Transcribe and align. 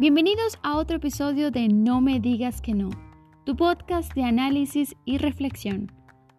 Bienvenidos 0.00 0.58
a 0.64 0.76
otro 0.76 0.96
episodio 0.96 1.52
de 1.52 1.68
No 1.68 2.00
me 2.00 2.18
digas 2.18 2.60
que 2.60 2.74
no, 2.74 2.90
tu 3.46 3.54
podcast 3.54 4.12
de 4.14 4.24
análisis 4.24 4.96
y 5.04 5.18
reflexión, 5.18 5.92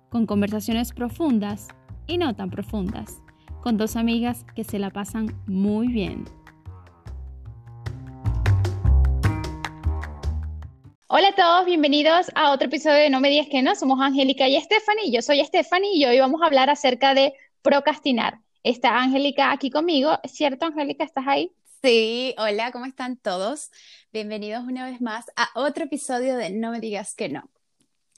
con 0.10 0.26
conversaciones 0.26 0.92
profundas 0.92 1.70
y 2.06 2.18
no 2.18 2.36
tan 2.36 2.50
profundas, 2.50 3.22
con 3.62 3.78
dos 3.78 3.96
amigas 3.96 4.46
que 4.58 4.66
se 4.66 4.78
la 4.78 4.90
pasan 4.90 5.42
muy 5.48 5.88
bien. 5.88 6.26
Hola 11.08 11.30
a 11.30 11.36
todos, 11.36 11.66
bienvenidos 11.66 12.30
a 12.36 12.52
otro 12.52 12.68
episodio 12.68 13.04
de 13.04 13.10
No 13.10 13.22
me 13.22 13.30
digas 13.30 13.48
que 13.50 13.62
no, 13.62 13.74
somos 13.76 14.02
Angélica 14.02 14.50
y 14.50 14.60
Stephanie, 14.60 15.14
yo 15.14 15.22
soy 15.22 15.42
Stephanie 15.46 15.96
y 15.96 16.04
hoy 16.04 16.20
vamos 16.20 16.42
a 16.42 16.48
hablar 16.48 16.70
acerca 16.70 17.14
de 17.14 17.34
procrastinar. 17.62 18.40
Está 18.64 18.98
Angélica 18.98 19.54
aquí 19.54 19.70
conmigo, 19.70 20.20
¿cierto 20.26 20.66
Angélica? 20.66 21.06
¿Estás 21.06 21.26
ahí? 21.26 21.54
Sí, 21.86 22.34
hola, 22.40 22.72
¿cómo 22.72 22.86
están 22.86 23.16
todos? 23.16 23.70
Bienvenidos 24.12 24.64
una 24.64 24.90
vez 24.90 25.02
más 25.02 25.26
a 25.36 25.50
otro 25.54 25.84
episodio 25.84 26.36
de 26.36 26.50
No 26.50 26.72
me 26.72 26.80
digas 26.80 27.14
que 27.14 27.30
no. 27.30 27.48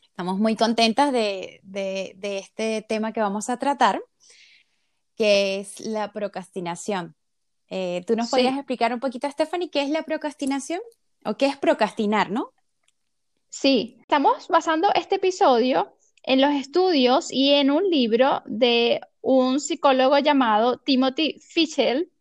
Estamos 0.04 0.40
muy 0.40 0.56
contentas 0.56 1.12
de, 1.12 1.60
este 2.24 2.86
tema 2.88 3.12
que 3.12 3.20
vamos 3.20 3.50
a 3.50 3.60
tratar, 3.60 4.02
que 5.18 5.60
es 5.60 5.82
la 5.82 6.14
procrastinación. 6.14 7.18
Eh, 7.70 8.06
¿Tú 8.08 8.16
nos 8.16 8.30
podrías 8.30 8.56
explicar 8.56 8.94
un 8.94 9.02
poquito, 9.02 9.30
Stephanie, 9.30 9.70
qué 9.70 9.82
es 9.82 9.90
la 9.90 10.04
procrastinación? 10.04 10.80
¿O 11.26 11.36
qué 11.36 11.48
es 11.48 11.58
procrastinar, 11.58 12.32
no? 12.32 12.54
Sí, 13.50 13.98
estamos 14.00 14.48
basando 14.48 14.88
este 14.96 15.16
episodio 15.16 15.94
en 16.24 16.40
los 16.40 16.52
estudios 16.52 17.34
y 17.34 17.52
en 17.52 17.72
un 17.72 17.84
libro 17.90 18.44
de 18.46 19.02
un 19.20 19.60
psicólogo 19.60 20.18
llamado 20.20 20.78
Timothy 20.78 21.42
Fischel, 21.42 22.14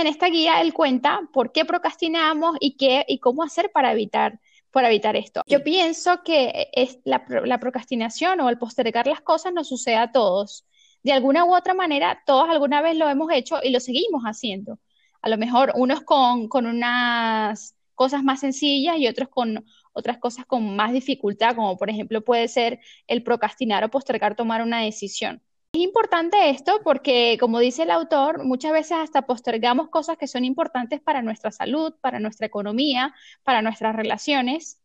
en 0.00 0.06
esta 0.06 0.26
guía 0.28 0.60
él 0.60 0.72
cuenta 0.72 1.20
por 1.32 1.52
qué 1.52 1.64
procrastinamos 1.64 2.56
y 2.60 2.76
qué 2.76 3.04
y 3.06 3.18
cómo 3.18 3.42
hacer 3.42 3.70
para 3.72 3.92
evitar 3.92 4.40
para 4.70 4.88
evitar 4.88 5.16
esto. 5.16 5.42
Yo 5.46 5.62
pienso 5.64 6.22
que 6.22 6.68
es 6.72 6.98
la, 7.04 7.24
procrastinación 7.58 8.40
o 8.40 8.48
el 8.48 8.58
postergar 8.58 9.06
las 9.06 9.20
cosas 9.20 9.52
nos 9.52 9.68
sucede 9.68 9.96
a 9.96 10.12
todos. 10.12 10.64
De 11.02 11.12
alguna 11.12 11.44
u 11.44 11.54
otra 11.54 11.74
manera, 11.74 12.22
todos 12.24 12.48
alguna 12.48 12.82
vez 12.82 12.96
lo 12.96 13.08
hemos 13.08 13.32
hecho 13.32 13.58
y 13.62 13.70
lo 13.70 13.80
seguimos 13.80 14.22
haciendo. 14.22 14.78
A 15.22 15.28
lo 15.28 15.38
mejor 15.38 15.72
unos 15.74 16.02
con, 16.02 16.48
con 16.48 16.66
unas 16.66 17.74
cosas 17.94 18.22
más 18.22 18.40
sencillas 18.40 18.96
y 18.98 19.08
otros 19.08 19.28
con 19.28 19.64
otras 19.92 20.18
cosas 20.18 20.46
con 20.46 20.76
más 20.76 20.92
dificultad, 20.92 21.56
como 21.56 21.76
por 21.76 21.90
ejemplo 21.90 22.22
puede 22.24 22.48
ser 22.48 22.80
el 23.06 23.22
procrastinar 23.22 23.82
o 23.84 23.90
postergar 23.90 24.36
tomar 24.36 24.62
una 24.62 24.80
decisión. 24.80 25.42
Es 25.72 25.80
importante 25.80 26.50
esto 26.50 26.80
porque, 26.82 27.36
como 27.38 27.60
dice 27.60 27.84
el 27.84 27.92
autor, 27.92 28.44
muchas 28.44 28.72
veces 28.72 28.98
hasta 28.98 29.22
postergamos 29.22 29.88
cosas 29.88 30.18
que 30.18 30.26
son 30.26 30.44
importantes 30.44 31.00
para 31.00 31.22
nuestra 31.22 31.52
salud, 31.52 31.94
para 32.00 32.18
nuestra 32.18 32.48
economía, 32.48 33.14
para 33.44 33.62
nuestras 33.62 33.94
relaciones. 33.94 34.80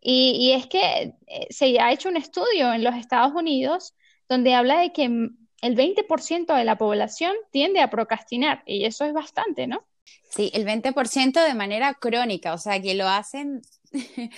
Y, 0.00 0.52
es 0.52 0.68
que 0.68 1.14
eh, 1.26 1.46
se 1.50 1.80
ha 1.80 1.92
hecho 1.92 2.08
un 2.08 2.16
estudio 2.16 2.72
en 2.72 2.84
los 2.84 2.94
Estados 2.94 3.34
Unidos 3.34 3.96
donde 4.28 4.54
habla 4.54 4.78
de 4.78 4.92
que 4.92 5.04
el 5.04 5.76
20% 5.76 6.54
de 6.54 6.64
la 6.64 6.78
población 6.78 7.34
tiende 7.50 7.80
a 7.80 7.90
procrastinar 7.90 8.62
y 8.64 8.84
eso 8.84 9.04
es 9.04 9.12
bastante, 9.12 9.66
¿no? 9.66 9.84
Sí, 10.30 10.52
el 10.54 10.64
20% 10.64 11.44
de 11.44 11.54
manera 11.54 11.94
crónica, 11.94 12.52
o 12.52 12.58
sea, 12.58 12.80
que 12.80 12.94
lo 12.94 13.08
hacen 13.08 13.60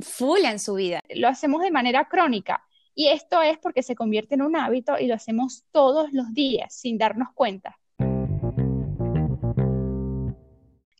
full 0.00 0.44
en 0.44 0.60
su 0.60 0.74
vida. 0.74 1.00
Lo 1.08 1.26
hacemos 1.26 1.62
de 1.62 1.72
manera 1.72 2.04
crónica. 2.04 2.64
Y 2.98 3.06
esto 3.06 3.40
es 3.40 3.58
porque 3.58 3.84
se 3.84 3.94
convierte 3.94 4.34
en 4.34 4.42
un 4.42 4.56
hábito 4.56 4.98
y 4.98 5.06
lo 5.06 5.14
hacemos 5.14 5.62
todos 5.70 6.12
los 6.12 6.34
días 6.34 6.74
sin 6.74 6.98
darnos 6.98 7.28
cuenta. 7.32 7.78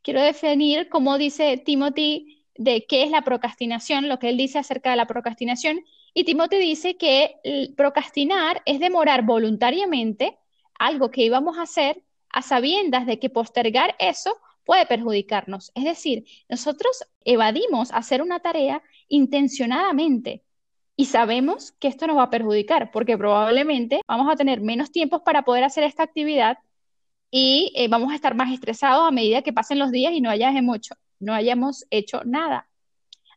Quiero 0.05 0.23
definir, 0.23 0.89
como 0.91 1.19
dice 1.19 1.57
Timothy, 1.57 2.47
de 2.55 2.87
qué 2.87 3.03
es 3.03 3.11
la 3.11 3.23
procrastinación, 3.23 4.09
lo 4.09 4.21
que 4.21 4.29
él 4.29 4.37
dice 4.37 4.61
acerca 4.61 4.91
de 4.91 4.97
la 4.97 5.09
procrastinación. 5.09 5.81
Y 6.15 6.23
Timothy 6.23 6.59
dice 6.59 6.97
que 6.97 7.35
procrastinar 7.77 8.63
es 8.65 8.79
demorar 8.79 9.27
voluntariamente 9.27 10.39
algo 10.79 11.11
que 11.11 11.25
íbamos 11.25 11.59
a 11.59 11.63
hacer 11.63 12.05
a 12.31 12.43
sabiendas 12.43 13.07
de 13.07 13.19
que 13.19 13.29
postergar 13.29 13.97
eso 13.99 14.37
puede 14.65 14.87
perjudicarnos. 14.87 15.73
Es 15.75 15.83
decir, 15.83 16.27
nosotros 16.49 17.03
evadimos 17.25 17.91
hacer 17.91 18.23
una 18.23 18.39
tarea 18.39 18.85
intencionadamente 19.09 20.45
y 21.01 21.05
sabemos 21.05 21.71
que 21.79 21.87
esto 21.87 22.09
nos 22.09 22.17
va 22.17 22.25
a 22.25 22.31
perjudicar 22.31 22.91
porque 22.91 23.17
probablemente 23.17 24.01
vamos 24.09 24.29
a 24.29 24.35
tener 24.35 24.61
menos 24.61 24.91
tiempos 24.91 25.23
para 25.23 25.43
poder 25.43 25.63
hacer 25.63 25.85
esta 25.85 26.03
actividad 26.03 26.59
y 27.31 27.73
eh, 27.77 27.87
vamos 27.87 28.11
a 28.11 28.17
estar 28.17 28.35
más 28.35 28.53
estresados 28.53 29.07
a 29.07 29.13
medida 29.13 29.43
que 29.43 29.53
pasen 29.53 29.79
los 29.79 29.93
días 29.93 30.13
y 30.13 30.21
no 30.21 30.29
hayamos 30.29 30.77
hecho, 30.77 30.97
no 31.21 31.35
hayamos 31.35 31.87
hecho 31.91 32.23
nada. 32.25 32.69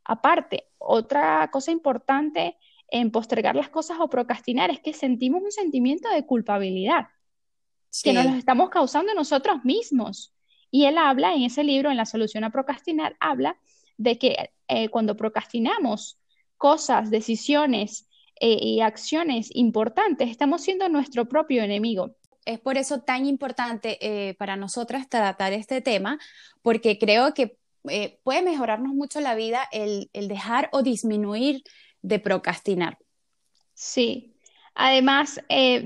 Aparte, 0.03 0.69
otra 0.79 1.51
cosa 1.51 1.69
importante 1.69 2.57
en 2.87 3.11
postergar 3.11 3.55
las 3.55 3.69
cosas 3.69 3.97
o 3.99 4.09
procrastinar 4.09 4.71
es 4.71 4.79
que 4.79 4.93
sentimos 4.93 5.43
un 5.43 5.51
sentimiento 5.51 6.09
de 6.09 6.25
culpabilidad 6.25 7.09
que 8.01 8.11
nos 8.11 8.25
lo 8.25 8.31
estamos 8.31 8.71
causando 8.71 9.13
nosotros 9.13 9.63
mismos. 9.63 10.33
Y 10.71 10.85
él 10.85 10.97
habla 10.97 11.35
en 11.35 11.43
ese 11.43 11.63
libro, 11.63 11.91
en 11.91 11.97
La 11.97 12.07
solución 12.07 12.43
a 12.43 12.49
procrastinar, 12.49 13.15
habla 13.19 13.59
de 13.97 14.17
que 14.17 14.51
eh, 14.67 14.89
cuando 14.89 15.15
procrastinamos 15.15 16.17
cosas, 16.61 17.09
decisiones 17.09 18.07
eh, 18.39 18.55
y 18.61 18.81
acciones 18.81 19.49
importantes, 19.55 20.29
estamos 20.29 20.61
siendo 20.61 20.87
nuestro 20.89 21.27
propio 21.27 21.63
enemigo. 21.63 22.15
Es 22.45 22.59
por 22.59 22.77
eso 22.77 22.99
tan 23.01 23.25
importante 23.25 23.97
eh, 23.99 24.35
para 24.35 24.55
nosotras 24.57 25.09
tratar 25.09 25.53
este 25.53 25.81
tema, 25.81 26.19
porque 26.61 26.99
creo 26.99 27.33
que 27.33 27.57
eh, 27.89 28.19
puede 28.23 28.43
mejorarnos 28.43 28.93
mucho 28.93 29.21
la 29.21 29.33
vida 29.33 29.67
el, 29.71 30.11
el 30.13 30.27
dejar 30.27 30.69
o 30.71 30.83
disminuir 30.83 31.63
de 32.03 32.19
procrastinar. 32.19 32.99
Sí, 33.73 34.27
Además, 34.73 35.41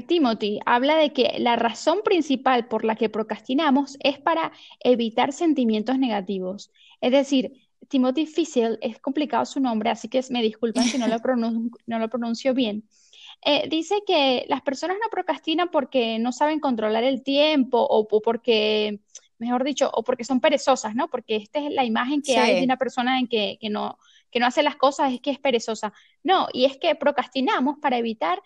Timothy 0.08 0.60
habla 0.64 0.96
de 0.96 1.12
que 1.12 1.38
la 1.40 1.56
razón 1.56 2.02
principal 2.04 2.68
por 2.68 2.86
la 2.86 2.96
que 2.96 3.10
procrastinamos 3.10 3.98
es 4.00 4.20
para 4.20 4.52
evitar 4.80 5.34
sentimientos 5.34 5.98
negativos. 5.98 6.72
Es 7.02 7.12
decir, 7.12 7.65
Timothy 7.88 8.26
Fischel, 8.26 8.78
es 8.82 9.00
complicado 9.00 9.46
su 9.46 9.60
nombre, 9.60 9.90
así 9.90 10.08
que 10.08 10.24
me 10.30 10.42
disculpan 10.42 10.86
si 10.86 10.98
no 10.98 11.08
lo, 11.08 11.18
no 11.86 12.00
lo 12.00 12.10
pronuncio 12.10 12.54
bien. 12.54 12.88
Eh, 13.44 13.68
dice 13.70 14.02
que 14.08 14.46
las 14.50 14.62
personas 14.62 14.98
no 15.02 15.10
procrastinan 15.10 15.70
porque 15.70 16.18
no 16.20 16.32
saben 16.32 16.60
controlar 16.60 17.04
el 17.04 17.22
tiempo 17.22 17.80
o, 17.80 18.08
porque, 18.22 19.02
mejor 19.38 19.64
dicho, 19.64 19.90
o 19.94 20.04
porque 20.04 20.24
son 20.24 20.40
perezosas, 20.40 20.96
¿no? 20.96 21.10
Porque 21.10 21.36
esta 21.36 21.60
es 21.60 21.72
la 21.72 21.86
imagen 21.86 22.22
que 22.22 22.38
hay 22.38 22.56
de 22.56 22.64
una 22.64 22.78
persona 22.78 23.20
en 23.20 23.28
que, 23.28 23.58
que, 23.60 23.70
no, 23.70 24.00
que 24.32 24.40
no 24.40 24.48
hace 24.48 24.64
las 24.64 24.78
cosas, 24.78 25.14
es 25.14 25.22
que 25.22 25.32
es 25.32 25.40
perezosa. 25.40 25.94
No, 26.24 26.48
y 26.54 26.66
es 26.66 26.78
que 26.78 26.96
procrastinamos 26.96 27.78
para 27.80 27.98
evitar 27.98 28.42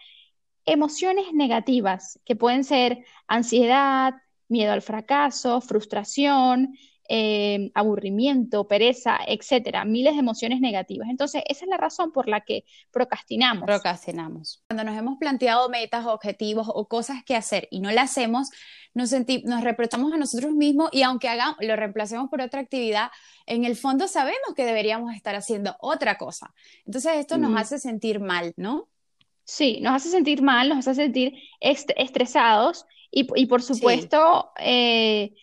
emociones 0.66 1.34
negativas, 1.34 2.20
que 2.26 2.36
pueden 2.36 2.64
ser 2.64 3.06
ansiedad, 3.28 4.16
miedo 4.50 4.74
al 4.74 4.82
fracaso, 4.82 5.62
frustración, 5.62 6.76
eh, 7.12 7.72
aburrimiento, 7.74 8.68
pereza, 8.68 9.18
etcétera, 9.28 9.84
miles 9.84 10.14
de 10.14 10.20
emociones 10.20 10.62
negativas. 10.62 11.10
Entonces, 11.10 11.42
esa 11.48 11.66
es 11.66 11.70
la 11.70 11.78
razón 11.78 12.12
por 12.12 12.28
la 12.28 12.42
que 12.42 12.66
procrastinamos. 12.92 13.66
Procrastinamos. 13.66 14.64
Cuando 14.68 14.84
nos 14.84 14.96
hemos 14.96 15.18
planteado 15.18 15.70
metas, 15.70 16.06
objetivos 16.06 16.68
o 16.72 16.88
cosas 16.88 17.24
que 17.26 17.36
hacer 17.36 17.68
y 17.72 17.80
no 17.80 17.90
las 17.90 18.12
hacemos, 18.12 18.52
nos, 18.94 19.12
nos 19.44 19.64
reprochamos 19.64 20.14
a 20.14 20.18
nosotros 20.18 20.54
mismos 20.54 20.90
y 20.92 21.02
aunque 21.02 21.30
hagamos, 21.30 21.58
lo 21.62 21.76
reemplacemos 21.76 22.30
por 22.30 22.42
otra 22.42 22.62
actividad, 22.62 23.10
en 23.48 23.66
el 23.66 23.76
fondo 23.76 24.08
sabemos 24.08 24.54
que 24.56 24.64
deberíamos 24.64 25.16
estar 25.16 25.36
haciendo 25.36 25.76
otra 25.80 26.20
cosa. 26.20 26.54
Entonces, 26.86 27.14
esto 27.16 27.40
nos 27.40 27.60
hace 27.60 27.80
sentir 27.80 28.20
mal, 28.20 28.54
¿no? 28.56 28.88
Sí, 29.46 29.80
nos 29.82 29.96
hace 29.96 30.10
sentir 30.10 30.44
mal, 30.44 30.70
nos 30.70 30.88
hace 30.88 31.02
sentir 31.02 31.34
estresados 31.60 32.86
y, 33.12 33.48
por 33.48 33.64
supuesto, 33.64 34.52
eh, 34.60 35.34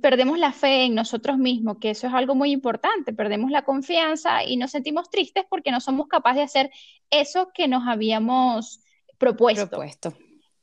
perdemos 0.00 0.38
la 0.38 0.52
fe 0.52 0.84
en 0.84 0.94
nosotros 0.94 1.38
mismos, 1.38 1.78
que 1.80 1.90
eso 1.90 2.06
es 2.06 2.14
algo 2.14 2.34
muy 2.34 2.52
importante, 2.52 3.12
perdemos 3.12 3.50
la 3.50 3.62
confianza 3.62 4.44
y 4.44 4.56
nos 4.56 4.70
sentimos 4.70 5.10
tristes 5.10 5.44
porque 5.48 5.70
no 5.70 5.80
somos 5.80 6.08
capaces 6.08 6.36
de 6.36 6.42
hacer 6.42 6.70
eso 7.10 7.50
que 7.52 7.68
nos 7.68 7.86
habíamos 7.86 8.80
propuesto. 9.18 9.70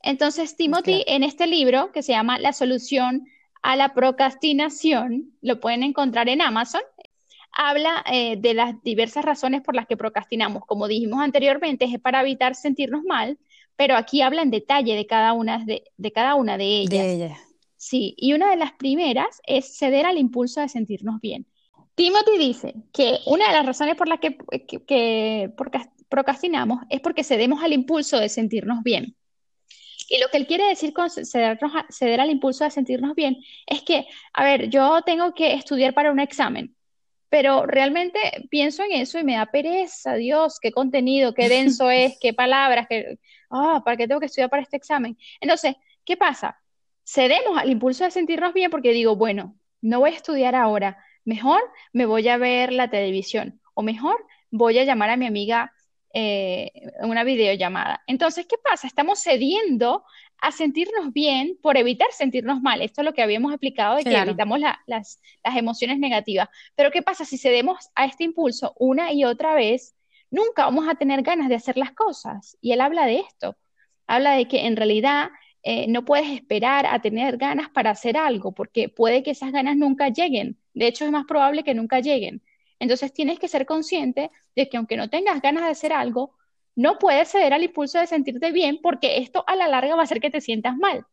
Entonces, 0.02 0.56
Timothy, 0.56 1.04
en 1.06 1.22
este 1.22 1.46
libro 1.46 1.92
que 1.92 2.02
se 2.02 2.12
llama 2.12 2.38
La 2.38 2.52
solución 2.52 3.26
a 3.62 3.76
la 3.76 3.92
procrastinación, 3.92 5.32
lo 5.42 5.60
pueden 5.60 5.82
encontrar 5.82 6.28
en 6.30 6.40
Amazon, 6.40 6.80
habla 7.52 8.02
eh, 8.10 8.36
de 8.38 8.54
las 8.54 8.82
diversas 8.82 9.24
razones 9.24 9.60
por 9.60 9.74
las 9.74 9.86
que 9.86 9.96
procrastinamos. 9.96 10.64
Como 10.66 10.88
dijimos 10.88 11.20
anteriormente, 11.20 11.84
es 11.84 12.00
para 12.00 12.22
evitar 12.22 12.54
sentirnos 12.54 13.02
mal, 13.02 13.38
pero 13.76 13.96
aquí 13.96 14.22
habla 14.22 14.40
en 14.42 14.50
detalle 14.50 14.94
de 14.94 15.06
cada 15.06 15.34
una 15.34 15.58
de, 15.64 15.84
de 15.96 16.12
cada 16.12 16.34
una 16.36 16.56
de 16.56 16.64
ellas. 16.64 16.90
De 16.90 17.12
ellas. 17.12 17.49
Sí, 17.80 18.12
y 18.18 18.34
una 18.34 18.50
de 18.50 18.56
las 18.56 18.72
primeras 18.72 19.40
es 19.46 19.78
ceder 19.78 20.04
al 20.04 20.18
impulso 20.18 20.60
de 20.60 20.68
sentirnos 20.68 21.18
bien. 21.22 21.46
Timothy 21.94 22.36
dice 22.36 22.74
que 22.92 23.20
una 23.24 23.48
de 23.48 23.54
las 23.54 23.64
razones 23.64 23.96
por 23.96 24.06
las 24.06 24.20
que, 24.20 25.50
procrastinamos 26.10 26.82
es 26.90 27.00
porque 27.00 27.24
cedemos 27.24 27.62
al 27.62 27.72
impulso 27.72 28.18
de 28.18 28.28
sentirnos 28.28 28.82
bien. 28.82 29.16
Y 30.10 30.20
lo 30.20 30.28
que 30.28 30.36
él 30.36 30.46
quiere 30.46 30.66
decir 30.68 30.92
con 30.92 31.08
ceder 31.08 32.20
al 32.20 32.30
impulso 32.30 32.64
de 32.64 32.70
sentirnos 32.70 33.14
bien 33.14 33.38
es 33.66 33.80
que, 33.80 34.06
a 34.34 34.44
ver, 34.44 34.68
yo 34.68 35.00
tengo 35.00 35.32
que 35.32 35.54
estudiar 35.54 35.94
para 35.94 36.12
un 36.12 36.20
examen. 36.20 36.76
pero 37.30 37.64
realmente 37.64 38.18
pienso 38.50 38.82
en 38.82 38.92
eso 38.92 39.18
y 39.18 39.24
me 39.24 39.36
da 39.36 39.46
pereza, 39.46 40.16
Dios, 40.16 40.58
qué 40.60 40.70
contenido, 40.72 41.32
qué 41.32 41.48
denso 41.48 41.90
es, 41.90 42.18
qué 42.20 42.34
palabras, 42.34 42.86
qué, 42.90 43.18
ah, 43.48 43.80
¿para 43.82 43.96
qué 43.96 44.06
tengo 44.06 44.20
que 44.20 44.26
estudiar 44.26 44.50
para 44.50 44.62
este 44.62 44.76
examen? 44.76 45.16
Entonces, 45.40 45.76
¿qué 46.04 46.16
pasa? 46.18 46.59
Cedemos 47.12 47.58
al 47.58 47.70
impulso 47.70 48.04
de 48.04 48.12
sentirnos 48.12 48.54
bien 48.54 48.70
porque 48.70 48.92
digo, 48.92 49.16
bueno, 49.16 49.56
no 49.80 49.98
voy 49.98 50.10
a 50.10 50.14
estudiar 50.14 50.54
ahora, 50.54 51.04
mejor 51.24 51.60
me 51.92 52.06
voy 52.06 52.28
a 52.28 52.36
ver 52.36 52.72
la 52.72 52.88
televisión 52.88 53.60
o 53.74 53.82
mejor 53.82 54.24
voy 54.52 54.78
a 54.78 54.84
llamar 54.84 55.10
a 55.10 55.16
mi 55.16 55.26
amiga 55.26 55.72
eh, 56.14 56.70
una 57.00 57.24
videollamada. 57.24 58.04
Entonces, 58.06 58.46
¿qué 58.46 58.54
pasa? 58.62 58.86
Estamos 58.86 59.20
cediendo 59.24 60.04
a 60.38 60.52
sentirnos 60.52 61.12
bien 61.12 61.58
por 61.60 61.76
evitar 61.76 62.06
sentirnos 62.12 62.62
mal. 62.62 62.80
Esto 62.80 63.00
es 63.00 63.04
lo 63.06 63.12
que 63.12 63.22
habíamos 63.22 63.50
explicado 63.50 63.96
de 63.96 64.04
que 64.04 64.16
evitamos 64.16 64.60
las, 64.60 64.76
las 64.86 65.56
emociones 65.56 65.98
negativas. 65.98 66.48
Pero 66.76 66.92
¿qué 66.92 67.02
pasa 67.02 67.24
si 67.24 67.38
cedemos 67.38 67.90
a 67.96 68.04
este 68.04 68.22
impulso 68.22 68.72
una 68.78 69.12
y 69.12 69.24
otra 69.24 69.54
vez? 69.54 69.96
Nunca 70.30 70.64
vamos 70.64 70.88
a 70.88 70.94
tener 70.94 71.22
ganas 71.22 71.48
de 71.48 71.56
hacer 71.56 71.76
las 71.76 71.90
cosas. 71.90 72.56
Y 72.60 72.70
él 72.70 72.80
habla 72.80 73.04
de 73.06 73.18
esto. 73.18 73.56
Habla 74.06 74.36
de 74.36 74.46
que 74.46 74.66
en 74.66 74.76
realidad 74.76 75.30
eh, 75.62 75.86
no 75.88 76.04
puedes 76.04 76.28
esperar 76.30 76.86
a 76.86 77.00
tener 77.00 77.36
ganas 77.36 77.68
para 77.70 77.90
hacer 77.90 78.16
algo, 78.16 78.52
porque 78.52 78.88
puede 78.88 79.22
que 79.22 79.32
esas 79.32 79.52
ganas 79.52 79.76
nunca 79.76 80.08
lleguen. 80.08 80.58
De 80.74 80.86
hecho, 80.86 81.04
es 81.04 81.10
más 81.10 81.26
probable 81.26 81.64
que 81.64 81.74
nunca 81.74 82.00
lleguen. 82.00 82.42
Entonces 82.78 83.12
tienes 83.12 83.38
que 83.38 83.48
ser 83.48 83.66
consciente 83.66 84.30
de 84.56 84.68
que 84.68 84.78
aunque 84.78 84.96
no 84.96 85.10
tengas 85.10 85.42
ganas 85.42 85.64
de 85.64 85.70
hacer 85.70 85.92
algo, 85.92 86.34
no 86.74 86.98
puedes 86.98 87.28
ceder 87.28 87.52
al 87.52 87.62
impulso 87.62 87.98
de 87.98 88.06
sentirte 88.06 88.52
bien 88.52 88.78
porque 88.82 89.18
esto 89.18 89.44
a 89.46 89.54
la 89.54 89.68
larga 89.68 89.94
va 89.94 90.00
a 90.00 90.04
hacer 90.04 90.20
que 90.20 90.30
te 90.30 90.40
sientas 90.40 90.76
mal. 90.76 91.04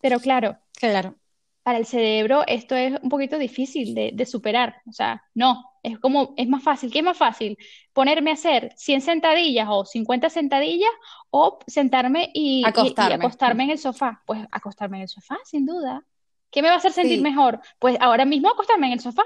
Pero 0.00 0.18
claro, 0.18 0.58
claro. 0.78 1.16
para 1.62 1.78
el 1.78 1.86
cerebro 1.86 2.42
esto 2.46 2.74
es 2.74 2.98
un 3.02 3.10
poquito 3.10 3.38
difícil 3.38 3.94
de, 3.94 4.26
superar. 4.26 4.76
O 4.88 4.92
sea, 4.92 5.22
no, 5.34 5.62
es 5.84 5.98
como, 5.98 6.34
es 6.36 6.48
más 6.48 6.62
fácil. 6.62 6.90
¿Qué 6.90 6.98
es 6.98 7.04
más 7.04 7.16
fácil? 7.16 7.56
Ponerme 7.92 8.30
a 8.30 8.34
hacer 8.34 8.72
100 8.76 9.02
sentadillas 9.02 9.68
o 9.70 9.84
50 9.84 10.30
sentadillas 10.30 10.90
o 11.30 11.58
sentarme 11.66 12.30
y 12.34 12.64
acostarme, 12.66 13.64
en 13.64 13.70
el 13.70 13.78
sofá. 13.78 14.22
Pues 14.26 14.40
acostarme 14.50 14.96
en 14.96 15.02
el 15.02 15.08
sofá, 15.08 15.36
sin 15.44 15.66
duda. 15.66 16.02
¿Qué 16.50 16.62
me 16.62 16.68
va 16.68 16.74
a 16.74 16.78
hacer 16.78 16.92
sentir 16.92 17.20
mejor? 17.20 17.60
Pues 17.78 17.96
ahora 18.00 18.24
mismo 18.24 18.48
acostarme 18.48 18.86
en 18.86 18.94
el 18.94 19.00
sofá 19.00 19.24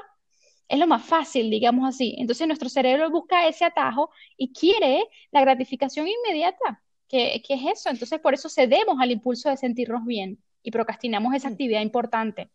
es 0.69 0.79
lo 0.79 0.87
más 0.87 1.05
fácil, 1.05 1.49
digamos 1.49 1.89
así. 1.89 2.17
Entonces 2.19 2.47
nuestro 2.47 2.69
cerebro 2.69 3.11
busca 3.11 3.47
ese 3.47 3.65
atajo 3.65 4.11
y 4.37 4.53
quiere 4.53 5.05
la 5.31 5.41
gratificación 5.41 6.07
inmediata. 6.09 6.83
¿Qué, 7.09 7.43
es 7.49 7.61
eso? 7.73 7.89
Entonces 7.89 8.21
por 8.21 8.35
eso 8.35 8.49
cedemos 8.49 8.97
al 9.01 9.13
impulso 9.13 9.49
de 9.49 9.57
sentirnos 9.57 10.05
bien 10.05 10.43
y 10.63 10.71
procrastinamos 10.71 11.35
esa 11.35 11.49
mm. 11.49 11.53
actividad 11.53 11.81
importante. 11.81 12.51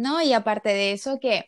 No, 0.00 0.22
y 0.22 0.32
aparte 0.32 0.70
de 0.70 0.92
eso 0.92 1.18
que 1.20 1.46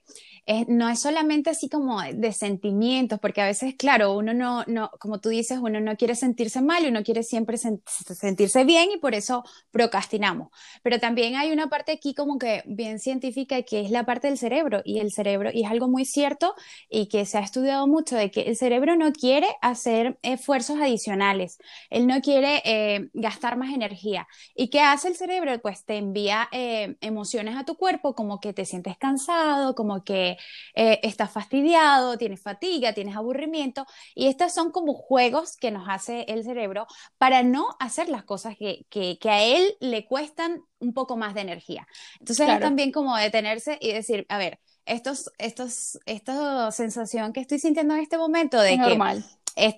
no 0.67 0.89
es 0.89 1.01
solamente 1.01 1.51
así 1.51 1.69
como 1.69 2.03
de 2.03 2.33
sentimientos, 2.33 3.21
porque 3.21 3.41
a 3.41 3.47
veces, 3.47 3.75
claro, 3.77 4.17
uno 4.17 4.35
no, 4.35 4.65
no, 4.67 4.91
como 4.99 5.21
tú 5.21 5.29
dices, 5.29 5.59
uno 5.63 5.81
no 5.81 5.97
quiere 5.97 6.17
sentirse 6.17 6.61
mal, 6.61 6.85
uno 6.87 7.05
quiere 7.05 7.23
siempre 7.23 7.57
sentirse 7.57 8.65
bien 8.65 8.91
y 8.91 8.99
por 8.99 9.15
eso 9.15 9.45
procrastinamos. 9.71 10.49
Pero 10.83 10.99
también 10.99 11.37
hay 11.37 11.53
una 11.53 11.69
parte 11.69 11.93
aquí 11.93 12.15
como 12.15 12.39
que 12.39 12.63
bien 12.67 12.99
científica 12.99 13.63
que 13.63 13.83
es 13.83 13.91
la 13.91 14.05
parte 14.05 14.29
del 14.29 14.39
cerebro 14.39 14.83
y 14.85 14.99
el 14.99 15.13
cerebro, 15.13 15.51
y 15.53 15.65
es 15.65 15.71
algo 15.71 15.89
muy 15.89 16.05
cierto 16.05 16.55
y 16.91 17.07
que 17.07 17.25
se 17.25 17.39
ha 17.39 17.43
estudiado 17.43 17.87
mucho 17.87 18.17
de 18.17 18.31
que 18.31 18.43
el 18.43 18.57
cerebro 18.57 18.97
no 18.97 19.13
quiere 19.13 19.47
hacer 19.61 20.19
esfuerzos 20.23 20.81
adicionales, 20.81 21.59
él 21.89 22.07
no 22.09 22.21
quiere 22.21 22.63
eh, 22.65 23.11
gastar 23.15 23.57
más 23.57 23.73
energía. 23.73 24.27
¿Y 24.57 24.71
qué 24.71 24.81
hace 24.81 25.09
el 25.09 25.17
cerebro? 25.17 25.57
Pues 25.61 25.85
te 25.85 25.99
envía 25.99 26.49
eh, 26.51 26.97
emociones 27.01 27.57
a 27.57 27.65
tu 27.65 27.77
cuerpo 27.77 28.15
como 28.15 28.41
que 28.43 28.53
te 28.53 28.67
sientes 28.67 28.99
cansado, 28.99 29.75
como 29.75 30.05
que 30.05 30.37
eh, 30.75 31.01
estás 31.03 31.31
fastidiado, 31.31 32.19
tienes 32.19 32.43
fatiga, 32.43 32.93
tienes 32.93 33.17
aburrimiento, 33.17 33.87
y 34.15 34.27
estos 34.27 34.53
son 34.53 34.71
como 34.71 34.93
juegos 34.93 35.57
que 35.57 35.71
nos 35.71 35.89
hace 35.89 36.27
el 36.29 36.45
cerebro 36.45 36.87
para 37.17 37.43
no 37.43 37.69
hacer 37.81 38.11
las 38.11 38.25
cosas 38.25 38.55
que, 38.59 39.19
a 39.25 39.43
él 39.43 39.75
le 39.81 40.05
cuestan 40.05 40.61
un 40.79 40.93
poco 40.93 41.17
más 41.17 41.33
de 41.35 41.41
energía. 41.41 41.87
Entonces 42.21 42.47
es 42.47 42.61
también 42.61 42.93
como 42.93 43.17
detenerse 43.17 43.79
y 43.81 43.93
decir, 43.93 44.27
a 44.29 44.37
ver, 44.37 44.59
estos, 44.85 45.31
estos, 45.39 45.99
esta 46.05 46.71
sensación 46.73 47.33
que 47.33 47.41
estoy 47.41 47.59
sintiendo 47.59 47.95
en 47.95 48.01
este 48.01 48.19
momento 48.19 48.61
de 48.61 48.75
es 48.75 48.81
que 48.81 48.89
normal 48.89 49.25
es 49.57 49.77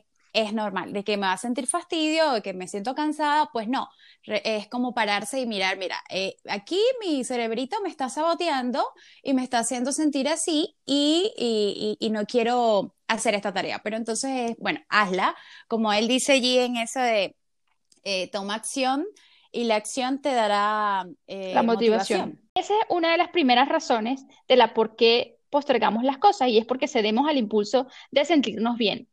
normal, 0.52 0.92
de 0.92 1.04
que 1.04 1.16
me 1.16 1.26
va 1.26 1.32
a 1.32 1.38
sentir 1.38 1.66
fastidio, 1.66 2.32
de 2.32 2.42
que 2.42 2.52
me 2.52 2.66
siento 2.66 2.94
cansada, 2.94 3.48
pues 3.52 3.68
no, 3.68 3.88
es 4.24 4.68
como 4.68 4.92
pararse 4.92 5.40
y 5.40 5.46
mirar, 5.46 5.78
mira, 5.78 6.02
eh, 6.10 6.36
aquí 6.48 6.80
mi 7.00 7.24
cerebrito 7.24 7.80
me 7.82 7.88
está 7.88 8.08
saboteando 8.08 8.84
y 9.22 9.32
me 9.32 9.44
está 9.44 9.60
haciendo 9.60 9.92
sentir 9.92 10.28
así 10.28 10.76
y, 10.84 11.96
no 12.10 12.26
quiero 12.26 12.94
hacer 13.08 13.34
esta 13.34 13.52
tarea, 13.52 13.80
pero 13.82 13.96
entonces, 13.96 14.56
bueno, 14.58 14.80
hazla, 14.88 15.36
como 15.68 15.92
él 15.92 16.08
dice 16.08 16.32
allí 16.32 16.58
en 16.58 16.76
eso 16.76 17.00
de 17.00 17.36
eh, 18.02 18.28
toma 18.30 18.54
acción 18.54 19.06
y 19.50 19.64
la 19.64 19.76
acción 19.76 20.20
te 20.20 20.32
dará 20.34 21.06
eh, 21.26 21.52
la 21.54 21.62
motivación. 21.62 22.40
Esa 22.54 22.74
es 22.74 22.86
una 22.88 23.12
de 23.12 23.18
las 23.18 23.28
primeras 23.28 23.68
razones 23.68 24.24
de 24.48 24.56
la 24.56 24.74
por 24.74 24.96
qué 24.96 25.38
postergamos 25.50 26.02
las 26.02 26.18
cosas 26.18 26.48
y 26.48 26.58
es 26.58 26.66
porque 26.66 26.88
cedemos 26.88 27.28
al 27.28 27.36
impulso 27.36 27.86
de 28.10 28.24
sentirnos 28.24 28.76
bien. 28.76 29.08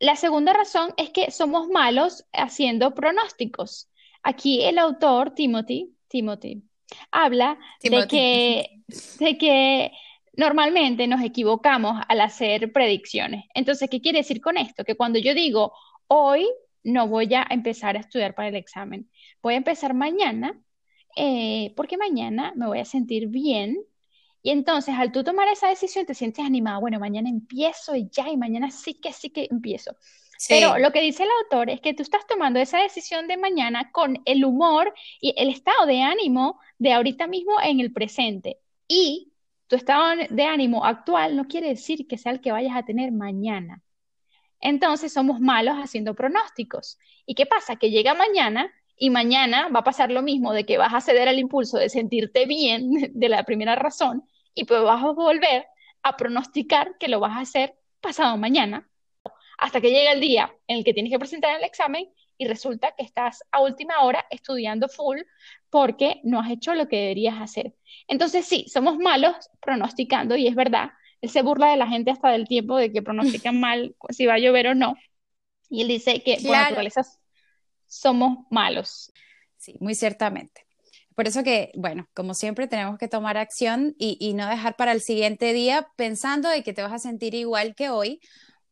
La 0.00 0.16
segunda 0.16 0.52
razón 0.54 0.92
es 0.96 1.10
que 1.10 1.30
somos 1.30 1.68
malos 1.68 2.26
haciendo 2.32 2.94
pronósticos. 2.94 3.90
Aquí 4.22 4.62
el 4.62 4.78
autor, 4.78 5.34
Timothy, 5.34 5.94
Timothy 6.08 6.64
habla 7.12 7.58
De, 7.82 8.06
que, 8.08 8.82
de 9.20 9.38
que 9.38 9.92
normalmente 10.32 11.06
nos 11.06 11.22
equivocamos 11.22 12.02
al 12.08 12.20
hacer 12.22 12.72
predicciones. 12.72 13.44
Entonces, 13.54 13.88
¿qué 13.90 14.00
quiere 14.00 14.18
decir 14.18 14.40
con 14.40 14.56
esto? 14.56 14.84
Que 14.84 14.96
cuando 14.96 15.18
yo 15.18 15.34
digo, 15.34 15.72
hoy 16.06 16.48
no 16.82 17.06
voy 17.06 17.32
a 17.34 17.46
empezar 17.50 17.96
a 17.96 18.00
estudiar 18.00 18.34
para 18.34 18.48
el 18.48 18.56
examen, 18.56 19.10
voy 19.42 19.54
a 19.54 19.58
empezar 19.58 19.92
mañana, 19.92 20.58
eh, 21.14 21.74
porque 21.76 21.98
mañana 21.98 22.52
me 22.56 22.66
voy 22.66 22.78
a 22.78 22.84
sentir 22.84 23.28
bien 23.28 23.76
y 24.42 24.50
entonces, 24.50 24.94
al 24.96 25.12
tú 25.12 25.22
tomar 25.22 25.48
esa 25.48 25.68
decisión, 25.68 26.06
te 26.06 26.14
sientes 26.14 26.44
animada, 26.44 26.78
bueno, 26.78 26.98
mañana 26.98 27.28
empiezo 27.28 27.94
y 27.94 28.08
ya, 28.10 28.28
y 28.28 28.36
mañana 28.36 28.70
sí 28.70 28.94
que 28.94 29.12
sí 29.12 29.30
que 29.30 29.48
empiezo. 29.50 29.96
Pero 30.48 30.78
lo 30.78 30.90
que 30.90 31.02
dice 31.02 31.24
el 31.24 31.28
autor 31.42 31.68
es 31.68 31.82
que 31.82 31.92
tú 31.92 32.02
estás 32.02 32.26
tomando 32.26 32.58
esa 32.58 32.78
decisión 32.78 33.28
de 33.28 33.36
mañana 33.36 33.92
con 33.92 34.22
el 34.24 34.44
humor 34.44 34.94
y 35.20 35.34
el 35.36 35.50
estado 35.50 35.84
de 35.84 36.00
ánimo 36.00 36.58
de 36.78 36.94
ahorita 36.94 37.26
mismo 37.26 37.60
en 37.62 37.80
el 37.80 37.92
presente. 37.92 38.58
Y 38.88 39.32
tu 39.66 39.76
estado 39.76 40.16
de 40.30 40.44
ánimo 40.44 40.86
actual 40.86 41.36
no 41.36 41.46
quiere 41.46 41.68
decir 41.68 42.06
que 42.08 42.16
sea 42.16 42.32
el 42.32 42.40
que 42.40 42.52
vayas 42.52 42.74
a 42.74 42.84
tener 42.84 43.12
mañana. 43.12 43.82
Entonces 44.60 45.12
somos 45.12 45.40
malos 45.40 45.76
haciendo 45.76 46.14
pronósticos. 46.14 46.98
¿Y 47.26 47.34
qué 47.34 47.44
pasa? 47.44 47.76
Que 47.76 47.90
llega 47.90 48.14
mañana 48.14 48.72
y 48.96 49.10
mañana 49.10 49.68
va 49.68 49.80
a 49.80 49.84
pasar 49.84 50.10
lo 50.10 50.22
mismo 50.22 50.54
de 50.54 50.64
que 50.64 50.78
vas 50.78 50.94
a 50.94 51.00
ceder 51.02 51.28
al 51.28 51.38
impulso 51.38 51.76
de 51.76 51.90
sentirte 51.90 52.46
bien 52.46 52.90
de 53.14 53.28
la 53.28 53.44
primera 53.44 53.76
razón 53.76 54.24
y 54.54 54.64
pues 54.64 54.82
vas 54.82 55.02
a 55.02 55.12
volver 55.12 55.66
a 56.02 56.16
pronosticar 56.16 56.96
que 56.98 57.08
lo 57.08 57.20
vas 57.20 57.36
a 57.36 57.40
hacer 57.40 57.76
pasado 58.00 58.36
mañana 58.36 58.88
hasta 59.58 59.80
que 59.80 59.90
llegue 59.90 60.12
el 60.12 60.20
día 60.20 60.54
en 60.66 60.78
el 60.78 60.84
que 60.84 60.94
tienes 60.94 61.12
que 61.12 61.18
presentar 61.18 61.56
el 61.56 61.64
examen 61.64 62.08
y 62.38 62.48
resulta 62.48 62.94
que 62.96 63.04
estás 63.04 63.44
a 63.52 63.60
última 63.60 64.00
hora 64.00 64.24
estudiando 64.30 64.88
full 64.88 65.18
porque 65.68 66.20
no 66.24 66.40
has 66.40 66.50
hecho 66.50 66.74
lo 66.74 66.88
que 66.88 66.96
deberías 66.96 67.38
hacer. 67.38 67.74
Entonces 68.08 68.46
sí, 68.46 68.64
somos 68.68 68.96
malos 68.96 69.36
pronosticando 69.60 70.36
y 70.36 70.46
es 70.46 70.54
verdad, 70.54 70.90
él 71.20 71.28
se 71.28 71.42
burla 71.42 71.70
de 71.70 71.76
la 71.76 71.86
gente 71.86 72.10
hasta 72.10 72.30
del 72.30 72.48
tiempo 72.48 72.78
de 72.78 72.90
que 72.90 73.02
pronostican 73.02 73.60
mal 73.60 73.94
si 74.08 74.24
va 74.24 74.34
a 74.34 74.38
llover 74.38 74.68
o 74.68 74.74
no. 74.74 74.96
Y 75.68 75.82
él 75.82 75.88
dice 75.88 76.22
que 76.22 76.38
por 76.42 76.56
naturaleza 76.56 77.02
somos 77.86 78.46
malos. 78.50 79.12
Sí, 79.58 79.76
muy 79.78 79.94
ciertamente. 79.94 80.66
Por 81.20 81.28
eso 81.28 81.44
que, 81.44 81.70
bueno, 81.74 82.08
como 82.14 82.32
siempre 82.32 82.66
tenemos 82.66 82.96
que 82.96 83.06
tomar 83.06 83.36
acción 83.36 83.94
y, 83.98 84.32
no 84.32 84.48
dejar 84.48 84.74
para 84.76 84.92
el 84.92 85.02
siguiente 85.02 85.52
día 85.52 85.86
pensando 85.94 86.48
de 86.48 86.62
que 86.62 86.72
te 86.72 86.80
vas 86.80 86.94
a 86.94 86.98
sentir 86.98 87.34
igual 87.34 87.74
que 87.74 87.90
hoy, 87.90 88.20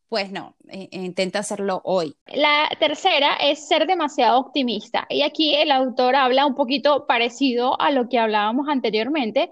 pues 0.07 0.31
no, 0.31 0.55
intenta 0.89 1.37
hacerlo 1.37 1.79
hoy. 1.83 2.15
La 2.25 2.67
tercera 2.79 3.35
es 3.35 3.67
ser 3.67 3.85
demasiado 3.85 4.39
optimista. 4.39 5.05
Y 5.09 5.21
aquí 5.21 5.53
el 5.53 5.69
autor 5.69 6.15
habla 6.15 6.47
un 6.47 6.55
poquito 6.55 7.05
parecido 7.05 7.79
a 7.79 7.91
lo 7.91 8.09
que 8.09 8.17
hablábamos 8.17 8.67
anteriormente 8.67 9.51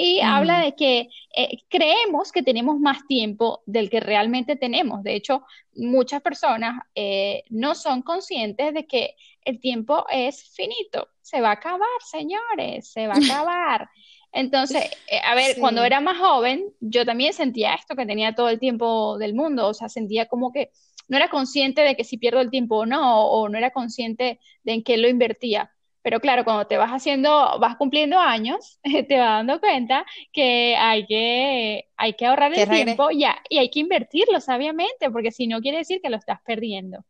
y 0.00 0.20
habla 0.20 0.60
de 0.60 0.76
que 0.76 1.10
eh, 1.34 1.58
creemos 1.68 2.30
que 2.30 2.44
tenemos 2.44 2.78
más 2.78 3.04
tiempo 3.08 3.64
del 3.66 3.90
que 3.90 3.98
realmente 3.98 4.54
tenemos. 4.54 5.02
De 5.02 5.16
hecho, 5.16 5.42
muchas 5.74 6.22
personas 6.22 6.80
eh, 6.94 7.42
no 7.50 7.74
son 7.74 8.02
conscientes 8.02 8.72
de 8.72 8.86
que 8.86 9.16
el 9.44 9.58
tiempo 9.58 10.06
es 10.08 10.54
finito. 10.54 11.08
Se 11.20 11.40
va 11.40 11.48
a 11.48 11.54
acabar, 11.54 11.88
señores, 12.08 12.92
se 12.92 13.08
va 13.08 13.14
a 13.14 13.18
acabar. 13.42 13.90
Entonces, 14.30 14.84
eh, 15.08 15.18
a 15.24 15.34
ver, 15.34 15.56
cuando 15.58 15.82
era 15.82 16.00
más 16.00 16.18
joven, 16.18 16.72
yo 16.78 17.04
también 17.04 17.32
sentía 17.32 17.74
esto, 17.74 17.96
que 17.96 18.06
tenía 18.06 18.36
todo 18.36 18.50
el 18.50 18.60
tiempo 18.60 19.18
del 19.18 19.34
mundo, 19.34 19.66
o 19.66 19.74
sea, 19.74 19.88
sentía 19.88 20.26
como 20.26 20.52
que 20.52 20.70
no 21.08 21.16
era 21.16 21.28
consciente 21.28 21.80
de 21.80 21.96
que 21.96 22.04
si 22.04 22.18
pierdo 22.18 22.40
el 22.40 22.50
tiempo 22.50 22.76
o 22.76 22.86
no, 22.86 23.26
o 23.26 23.48
no 23.48 23.58
era 23.58 23.72
consciente 23.72 24.38
de 24.62 24.74
en 24.74 24.84
qué 24.84 24.96
lo 24.96 25.08
invertía. 25.08 25.72
Pero 26.02 26.20
claro, 26.20 26.44
cuando 26.44 26.66
te 26.66 26.76
vas 26.76 26.90
haciendo, 26.90 27.58
vas 27.60 27.76
cumpliendo 27.76 28.18
años, 28.18 28.78
te 29.08 29.18
vas 29.18 29.38
dando 29.38 29.60
cuenta 29.60 30.06
que 30.32 30.76
hay 30.76 31.06
que, 31.06 31.88
hay 31.96 32.14
que 32.14 32.26
ahorrar 32.26 32.54
el 32.54 32.68
tiempo 32.68 33.10
y, 33.10 33.24
y 33.48 33.58
hay 33.58 33.70
que 33.70 33.80
invertirlo 33.80 34.40
sabiamente, 34.40 35.10
porque 35.10 35.32
si 35.32 35.46
no 35.46 35.60
quiere 35.60 35.78
decir 35.78 36.00
que 36.02 36.10
lo 36.10 36.16
estás 36.16 36.40
perdiendo. 36.44 37.04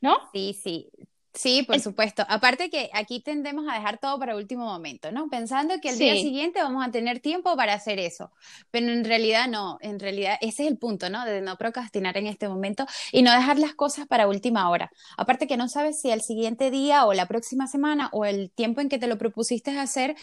¿No? 0.00 0.18
Sí, 0.32 0.52
sí. 0.52 0.90
Sí, 1.34 1.62
por 1.62 1.80
supuesto. 1.80 2.24
Aparte 2.28 2.68
que 2.68 2.90
aquí 2.92 3.20
tendemos 3.20 3.64
a 3.66 3.74
dejar 3.74 3.98
todo 3.98 4.18
para 4.18 4.36
último 4.36 4.66
momento, 4.66 5.10
¿no? 5.12 5.28
Pensando 5.30 5.80
que 5.80 5.88
el 5.88 5.98
día 5.98 6.14
siguiente 6.14 6.62
vamos 6.62 6.86
a 6.86 6.90
tener 6.90 7.20
tiempo 7.20 7.56
para 7.56 7.72
hacer 7.72 7.98
eso. 7.98 8.30
Pero 8.70 8.92
en 8.92 9.02
realidad 9.02 9.48
no, 9.48 9.78
en 9.80 9.98
realidad 9.98 10.36
ese 10.42 10.64
es 10.64 10.70
el 10.70 10.76
punto, 10.76 11.08
¿no? 11.08 11.24
De 11.24 11.40
no 11.40 11.56
procrastinar 11.56 12.18
en 12.18 12.26
este 12.26 12.48
momento 12.48 12.84
y 13.12 13.22
no 13.22 13.32
dejar 13.32 13.58
las 13.58 13.74
cosas 13.74 14.06
para 14.06 14.28
última 14.28 14.68
hora. 14.68 14.92
Aparte 15.16 15.46
que 15.46 15.56
no 15.56 15.68
sabes 15.68 16.02
si 16.02 16.10
el 16.10 16.20
siguiente 16.20 16.70
día 16.70 17.06
o 17.06 17.14
la 17.14 17.26
próxima 17.26 17.66
semana 17.66 18.10
o 18.12 18.26
el 18.26 18.50
tiempo 18.50 18.82
en 18.82 18.90
que 18.90 18.98
te 18.98 19.06
lo 19.06 19.16
propusiste 19.16 19.70
hacer, 19.78 20.14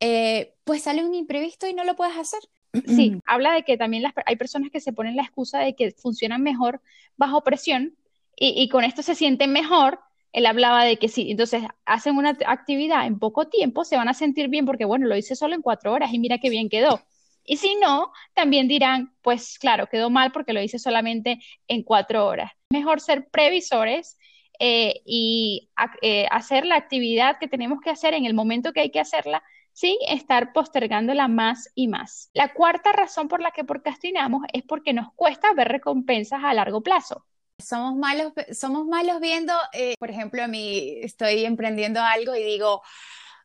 eh, 0.00 0.54
pues 0.64 0.84
sale 0.84 1.04
un 1.04 1.14
imprevisto 1.14 1.66
y 1.66 1.74
no 1.74 1.84
lo 1.84 1.94
puedes 1.94 2.16
hacer. 2.16 2.40
Sí, 2.86 3.20
habla 3.26 3.52
de 3.52 3.64
que 3.64 3.76
también 3.76 4.04
hay 4.24 4.36
personas 4.36 4.70
que 4.70 4.80
se 4.80 4.94
ponen 4.94 5.14
la 5.14 5.24
excusa 5.24 5.58
de 5.58 5.74
que 5.74 5.92
funcionan 5.92 6.42
mejor 6.42 6.80
bajo 7.18 7.44
presión 7.44 7.98
y, 8.34 8.60
y 8.62 8.70
con 8.70 8.82
esto 8.82 9.02
se 9.02 9.14
sienten 9.14 9.52
mejor 9.52 10.00
él 10.34 10.46
hablaba 10.46 10.84
de 10.84 10.98
que 10.98 11.08
sí, 11.08 11.30
entonces 11.30 11.62
hacen 11.84 12.16
una 12.16 12.36
actividad 12.46 13.06
en 13.06 13.20
poco 13.20 13.46
tiempo, 13.46 13.84
se 13.84 13.96
van 13.96 14.08
a 14.08 14.14
sentir 14.14 14.48
bien 14.48 14.66
porque, 14.66 14.84
bueno, 14.84 15.06
lo 15.06 15.16
hice 15.16 15.36
solo 15.36 15.54
en 15.54 15.62
cuatro 15.62 15.92
horas 15.92 16.12
y 16.12 16.18
mira 16.18 16.38
qué 16.38 16.50
bien 16.50 16.68
quedó. 16.68 17.00
Y 17.44 17.58
si 17.58 17.76
no, 17.76 18.10
también 18.34 18.66
dirán, 18.66 19.14
pues 19.22 19.58
claro, 19.60 19.86
quedó 19.86 20.10
mal 20.10 20.32
porque 20.32 20.52
lo 20.52 20.60
hice 20.60 20.80
solamente 20.80 21.38
en 21.68 21.84
cuatro 21.84 22.26
horas. 22.26 22.50
Mejor 22.68 23.00
ser 23.00 23.28
previsores 23.30 24.18
eh, 24.58 25.02
y 25.04 25.70
eh, 26.02 26.26
hacer 26.32 26.66
la 26.66 26.76
actividad 26.76 27.38
que 27.38 27.46
tenemos 27.48 27.80
que 27.80 27.90
hacer 27.90 28.12
en 28.14 28.24
el 28.24 28.34
momento 28.34 28.72
que 28.72 28.80
hay 28.80 28.90
que 28.90 29.00
hacerla, 29.00 29.42
sin 29.72 29.96
estar 30.08 30.52
postergándola 30.52 31.28
más 31.28 31.70
y 31.76 31.86
más. 31.86 32.30
La 32.34 32.52
cuarta 32.54 32.90
razón 32.90 33.28
por 33.28 33.40
la 33.40 33.52
que 33.52 33.62
procrastinamos 33.64 34.42
es 34.52 34.64
porque 34.64 34.92
nos 34.92 35.12
cuesta 35.14 35.52
ver 35.54 35.68
recompensas 35.68 36.42
a 36.42 36.54
largo 36.54 36.82
plazo. 36.82 37.24
Somos 37.58 37.96
malos, 37.96 38.32
somos 38.52 38.86
malos 38.86 39.20
viendo, 39.20 39.52
eh, 39.72 39.94
por 39.98 40.10
ejemplo, 40.10 40.42
a 40.42 40.48
mí 40.48 40.98
estoy 41.02 41.44
emprendiendo 41.44 42.00
algo 42.00 42.34
y 42.34 42.42
digo, 42.42 42.82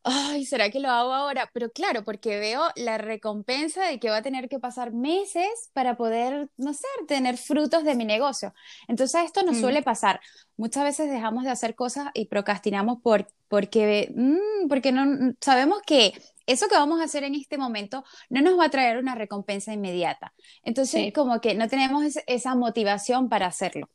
ay, 0.04 0.46
¿será 0.46 0.70
que 0.70 0.80
lo 0.80 0.90
hago 0.90 1.14
ahora? 1.14 1.50
Pero 1.54 1.72
claro, 1.72 2.04
porque 2.04 2.40
veo 2.40 2.64
la 2.76 2.98
recompensa 2.98 3.86
de 3.86 4.00
que 4.00 4.10
va 4.10 4.18
a 4.18 4.22
tener 4.22 4.50
que 4.50 4.60
pasar 4.60 4.94
meses 4.94 5.70
para 5.74 5.96
poder, 5.98 6.50
no 6.58 6.74
sé, 6.74 6.88
tener 7.08 7.38
frutos 7.38 7.84
de 7.84 7.96
mi 7.96 8.06
negocio. 8.06 8.54
Entonces 8.88 9.26
esto 9.26 9.44
nos 9.44 9.58
mm. 9.58 9.62
suele 9.62 9.84
pasar. 9.84 10.20
Muchas 10.58 10.84
veces 10.84 11.10
dejamos 11.10 11.44
de 11.44 11.52
hacer 11.52 11.76
cosas 11.76 12.08
y 12.14 12.26
procrastinamos 12.26 13.02
por, 13.02 13.28
porque, 13.48 14.12
mm, 14.16 14.68
porque 14.70 14.92
no 14.92 15.34
sabemos 15.42 15.82
que 15.86 16.14
eso 16.48 16.68
que 16.68 16.76
vamos 16.76 17.00
a 17.00 17.04
hacer 17.04 17.24
en 17.24 17.36
este 17.36 17.58
momento 17.60 18.04
no 18.30 18.42
nos 18.42 18.58
va 18.58 18.66
a 18.66 18.70
traer 18.70 18.98
una 18.98 19.14
recompensa 19.16 19.72
inmediata. 19.72 20.34
Entonces, 20.64 21.14
como 21.14 21.40
que 21.42 21.54
no 21.54 21.68
tenemos 21.68 22.04
esa 22.26 22.56
motivación 22.56 23.30
para 23.30 23.46
hacerlo. 23.46 23.88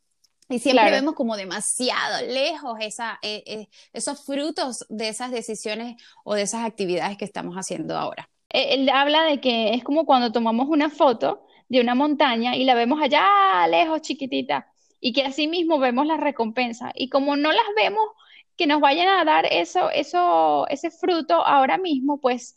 Y 0.49 0.59
siempre 0.59 0.91
vemos 0.91 1.15
como 1.15 1.37
demasiado 1.37 2.27
lejos 2.27 2.77
esa, 2.81 3.19
eh, 3.23 3.43
eh, 3.47 3.69
esos 3.93 4.25
frutos 4.25 4.85
de 4.91 5.09
esas 5.09 5.31
decisiones 5.31 5.97
o 6.23 6.35
de 6.35 6.43
esas 6.43 6.65
actividades 6.65 7.17
que 7.17 7.25
estamos 7.25 7.57
haciendo 7.57 7.97
ahora. 7.97 8.29
Eh, 8.51 8.75
él 8.75 8.89
habla 8.91 9.23
de 9.25 9.41
que 9.41 9.75
es 9.75 9.83
como 9.83 10.05
cuando 10.05 10.33
tomamos 10.33 10.69
una 10.69 10.91
foto 10.91 11.47
de 11.69 11.81
una 11.81 11.95
montaña 11.95 12.57
y 12.57 12.65
la 12.65 12.75
vemos 12.75 13.01
allá 13.01 13.67
lejos, 13.69 14.03
chiquitita, 14.03 14.69
y 15.01 15.13
que 15.13 15.23
así 15.23 15.49
mismo 15.49 15.79
vemos 15.79 16.07
la 16.07 16.19
recompensa. 16.19 16.93
Y 16.95 17.09
como 17.09 17.37
no 17.37 17.51
las 17.51 17.67
vemos 17.75 18.05
que 18.57 18.67
nos 18.67 18.81
vayan 18.81 19.09
a 19.09 19.25
dar 19.25 19.47
eso, 19.47 19.91
eso, 19.91 20.67
ese 20.69 20.91
fruto 20.91 21.45
ahora 21.47 21.79
mismo, 21.79 22.21
pues 22.21 22.57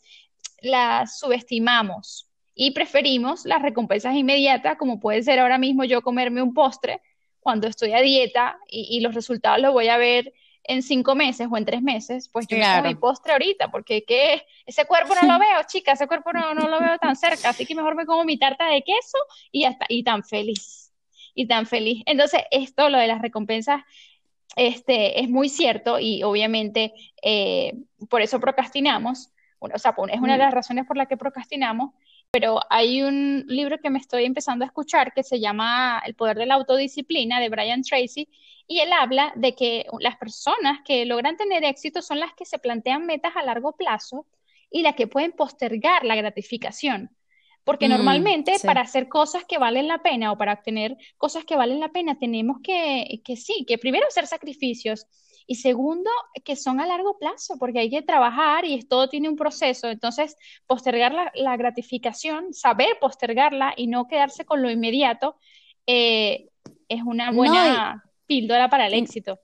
las 0.60 1.18
subestimamos 1.18 2.28
y 2.54 2.72
preferimos 2.72 3.44
las 3.44 3.62
recompensas 3.62 4.14
inmediatas, 4.14 4.76
como 4.76 5.00
puede 5.00 5.22
ser 5.22 5.38
ahora 5.38 5.58
mismo 5.58 5.84
yo 5.84 6.02
comerme 6.02 6.42
un 6.42 6.54
postre 6.54 7.00
cuando 7.48 7.66
estoy 7.66 7.94
a 7.94 8.02
dieta 8.02 8.58
y, 8.68 9.00
los 9.00 9.14
resultados 9.14 9.58
los 9.58 9.72
voy 9.72 9.88
a 9.88 9.96
ver 9.96 10.34
en 10.64 10.82
cinco 10.82 11.14
meses 11.14 11.48
o 11.50 11.56
en 11.56 11.64
tres 11.64 11.80
meses, 11.80 12.28
pues 12.28 12.46
yo 12.46 12.58
claro. 12.58 12.82
me 12.82 12.90
mi 12.90 12.94
postre 12.94 13.32
ahorita, 13.32 13.70
porque 13.70 14.04
¿qué? 14.04 14.42
ese 14.66 14.84
cuerpo 14.84 15.14
no 15.14 15.26
lo 15.26 15.38
veo, 15.40 15.62
chica, 15.66 15.92
ese 15.92 16.06
cuerpo 16.06 16.30
no, 16.34 16.52
no, 16.52 16.68
lo 16.68 16.78
veo 16.78 16.98
tan 16.98 17.16
cerca, 17.16 17.48
así 17.48 17.64
que 17.64 17.74
mejor 17.74 17.94
me 17.94 18.04
como 18.04 18.26
mi 18.26 18.38
tarta 18.38 18.66
de 18.66 18.82
queso 18.82 19.16
y 19.50 19.62
ya 19.62 19.70
está, 19.70 19.86
y 19.88 20.02
tan 20.02 20.24
feliz, 20.24 20.92
y 21.34 21.48
tan 21.48 21.64
feliz. 21.64 22.02
Entonces, 22.04 22.42
esto, 22.50 22.90
lo 22.90 22.98
de 22.98 23.06
las 23.06 23.22
recompensas, 23.22 23.80
este, 24.54 25.18
es 25.22 25.30
muy 25.30 25.48
cierto 25.48 25.98
y 25.98 26.22
obviamente 26.24 26.92
eh, 27.22 27.72
por 28.10 28.20
eso 28.20 28.40
procrastinamos, 28.40 29.30
bueno, 29.58 29.76
o 29.76 29.78
sea, 29.78 29.94
es 30.12 30.20
una 30.20 30.34
de 30.34 30.40
mm. 30.40 30.42
las 30.42 30.52
razones 30.52 30.86
por 30.86 30.98
las 30.98 31.08
que 31.08 31.16
procrastinamos 31.16 31.94
pero 32.30 32.60
hay 32.68 33.02
un 33.02 33.44
libro 33.46 33.78
que 33.78 33.90
me 33.90 33.98
estoy 33.98 34.24
empezando 34.24 34.64
a 34.64 34.68
escuchar 34.68 35.12
que 35.14 35.22
se 35.22 35.40
llama 35.40 36.02
El 36.04 36.14
poder 36.14 36.36
de 36.36 36.46
la 36.46 36.54
autodisciplina 36.54 37.40
de 37.40 37.48
Brian 37.48 37.82
Tracy 37.82 38.28
y 38.66 38.80
él 38.80 38.92
habla 38.92 39.32
de 39.34 39.54
que 39.54 39.86
las 40.00 40.16
personas 40.16 40.80
que 40.84 41.06
logran 41.06 41.36
tener 41.36 41.64
éxito 41.64 42.02
son 42.02 42.20
las 42.20 42.34
que 42.34 42.44
se 42.44 42.58
plantean 42.58 43.06
metas 43.06 43.34
a 43.34 43.42
largo 43.42 43.76
plazo 43.76 44.26
y 44.70 44.82
las 44.82 44.94
que 44.94 45.06
pueden 45.06 45.32
postergar 45.32 46.04
la 46.04 46.16
gratificación. 46.16 47.10
Porque 47.64 47.88
mm, 47.88 47.92
normalmente 47.92 48.56
para 48.62 48.82
hacer 48.82 49.08
cosas 49.08 49.44
que 49.46 49.56
valen 49.56 49.88
la 49.88 50.02
pena 50.02 50.30
o 50.30 50.36
para 50.36 50.52
obtener 50.52 50.98
cosas 51.16 51.46
que 51.46 51.56
valen 51.56 51.80
la 51.80 51.92
pena 51.92 52.18
tenemos 52.18 52.58
que, 52.62 53.22
que 53.24 53.36
sí, 53.36 53.64
que 53.66 53.78
primero 53.78 54.06
hacer 54.06 54.26
sacrificios 54.26 55.06
y 55.50 55.54
segundo, 55.54 56.10
que 56.44 56.56
son 56.56 56.78
a 56.78 56.86
largo 56.86 57.18
plazo, 57.18 57.56
porque 57.58 57.78
hay 57.78 57.88
que 57.88 58.02
trabajar 58.02 58.66
y 58.66 58.82
todo 58.82 59.08
tiene 59.08 59.30
un 59.30 59.36
proceso. 59.36 59.88
Entonces, 59.88 60.36
postergar 60.66 61.32
la, 61.34 61.56
gratificación, 61.56 62.52
saber 62.52 62.98
postergarla 63.00 63.72
y 63.74 63.86
no 63.86 64.06
quedarse 64.06 64.44
con 64.44 64.60
lo 64.60 64.70
inmediato, 64.70 65.36
eh, 65.86 66.50
es 66.86 67.02
una 67.02 67.32
buena 67.32 68.04
píldora 68.26 68.68
para 68.68 68.88
el 68.88 68.92
éxito. 68.92 69.40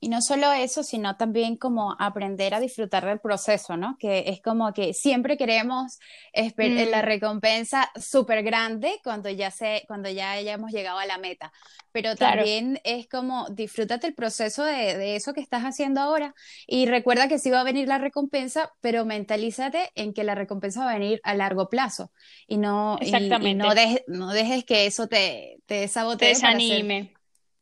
Y 0.00 0.08
no 0.08 0.22
solo 0.22 0.52
eso, 0.52 0.84
sino 0.84 1.16
también 1.16 1.56
como 1.56 1.96
aprender 1.98 2.54
a 2.54 2.60
disfrutar 2.60 3.04
del 3.04 3.18
proceso, 3.18 3.76
¿no? 3.76 3.96
Que 3.98 4.24
es 4.28 4.40
como 4.40 4.72
que 4.72 4.94
siempre 4.94 5.36
queremos 5.36 5.98
la 6.32 7.02
mm. 7.02 7.04
recompensa 7.04 7.90
súper 7.96 8.44
grande 8.44 9.00
cuando 9.02 9.28
ya, 9.28 9.50
se, 9.50 9.82
cuando 9.88 10.08
ya 10.08 10.32
hayamos 10.32 10.70
llegado 10.70 10.98
a 10.98 11.06
la 11.06 11.18
meta. 11.18 11.52
Pero 11.90 12.14
también 12.14 12.80
es 12.84 13.08
como 13.08 13.48
disfrútate 13.50 14.06
el 14.06 14.14
proceso 14.14 14.62
de, 14.62 14.96
de, 14.96 15.16
eso 15.16 15.32
que 15.32 15.40
estás 15.40 15.64
haciendo 15.64 16.00
ahora 16.00 16.34
y 16.66 16.86
recuerda 16.86 17.26
que 17.26 17.40
sí 17.40 17.50
va 17.50 17.62
a 17.62 17.64
venir 17.64 17.88
la 17.88 17.98
recompensa, 17.98 18.72
pero 18.80 19.04
mentalízate 19.04 19.90
en 19.96 20.12
que 20.12 20.22
la 20.22 20.36
recompensa 20.36 20.84
va 20.84 20.92
a 20.92 20.98
venir 20.98 21.20
a 21.24 21.34
largo 21.34 21.68
plazo 21.68 22.12
y 22.46 22.58
no, 22.58 22.98
no, 23.00 23.74
no, 24.06 24.32
dejes 24.32 24.64
que 24.64 24.86
eso 24.86 25.08
te, 25.08 25.58
te 25.66 25.76
desabotee. 25.76 26.28
Te 26.28 26.34
desanime. 26.34 27.14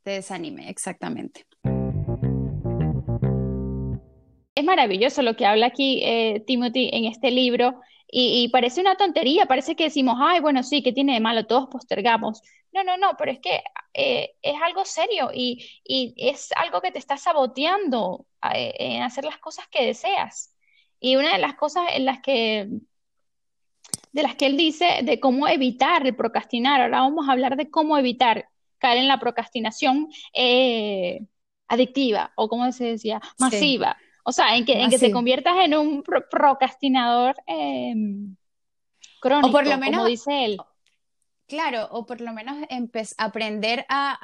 te 0.02 0.10
desanime, 0.10 0.68
exactamente 0.68 1.46
es 4.56 4.64
maravilloso 4.64 5.22
lo 5.22 5.36
que 5.36 5.46
habla 5.46 5.66
aquí 5.66 6.00
eh, 6.02 6.42
Timothy 6.46 6.88
en 6.92 7.04
este 7.04 7.30
libro 7.30 7.80
y, 8.08 8.48
parece 8.48 8.80
una 8.80 8.96
tontería, 8.96 9.46
parece 9.46 9.74
que 9.76 9.84
decimos, 9.84 10.16
ay, 10.18 10.40
bueno, 10.40 10.62
sí, 10.62 10.82
¿qué 10.82 10.92
tiene 10.92 11.14
de 11.14 11.20
malo? 11.20 11.46
Todos 11.46 11.68
postergamos. 11.68 12.40
No, 12.72 12.84
no, 12.84 12.96
no, 12.96 13.16
pero 13.18 13.32
es 13.32 13.40
que 13.40 13.62
eh, 13.92 14.36
es 14.40 14.54
algo 14.62 14.84
serio 14.84 15.30
y, 15.34 15.82
es 16.16 16.50
algo 16.56 16.80
que 16.80 16.92
te 16.92 16.98
está 16.98 17.16
saboteando 17.18 18.24
eh, 18.54 18.72
en 18.78 19.02
hacer 19.02 19.24
las 19.24 19.38
cosas 19.38 19.66
que 19.68 19.84
deseas. 19.84 20.54
Y 21.00 21.16
una 21.16 21.32
de 21.32 21.38
las 21.38 21.56
cosas 21.56 21.82
en 21.94 22.06
las 22.06 22.22
que, 22.22 22.68
de 24.12 24.22
las 24.22 24.36
que 24.36 24.46
él 24.46 24.56
dice 24.56 25.00
de 25.02 25.20
cómo 25.20 25.48
evitar 25.48 26.06
el 26.06 26.16
procrastinar, 26.16 26.80
ahora 26.80 27.00
vamos 27.00 27.28
a 27.28 27.32
hablar 27.32 27.56
de 27.56 27.70
cómo 27.70 27.98
evitar 27.98 28.48
caer 28.78 28.98
en 28.98 29.08
la 29.08 29.18
procrastinación 29.18 30.08
adictiva 31.68 32.32
o 32.36 32.48
como 32.48 32.70
se 32.72 32.84
decía, 32.84 33.20
masiva. 33.38 33.98
O 34.28 34.32
sea, 34.32 34.56
en 34.56 34.64
que, 34.64 34.82
en 34.82 34.90
que 34.90 34.98
te 34.98 35.12
conviertas 35.12 35.54
en 35.64 35.76
un 35.76 36.02
procrastinador 36.02 37.36
em, 37.46 38.34
crónico, 39.20 39.48
o 39.48 39.52
por 39.52 39.64
lo 39.64 39.78
menos, 39.78 39.98
como 39.98 40.08
dice 40.08 40.44
él. 40.44 40.56
Claro, 41.48 41.86
o 41.92 42.06
por 42.06 42.20
lo 42.20 42.32
menos 42.32 42.56
aprender 43.18 43.86
a, 43.88 44.18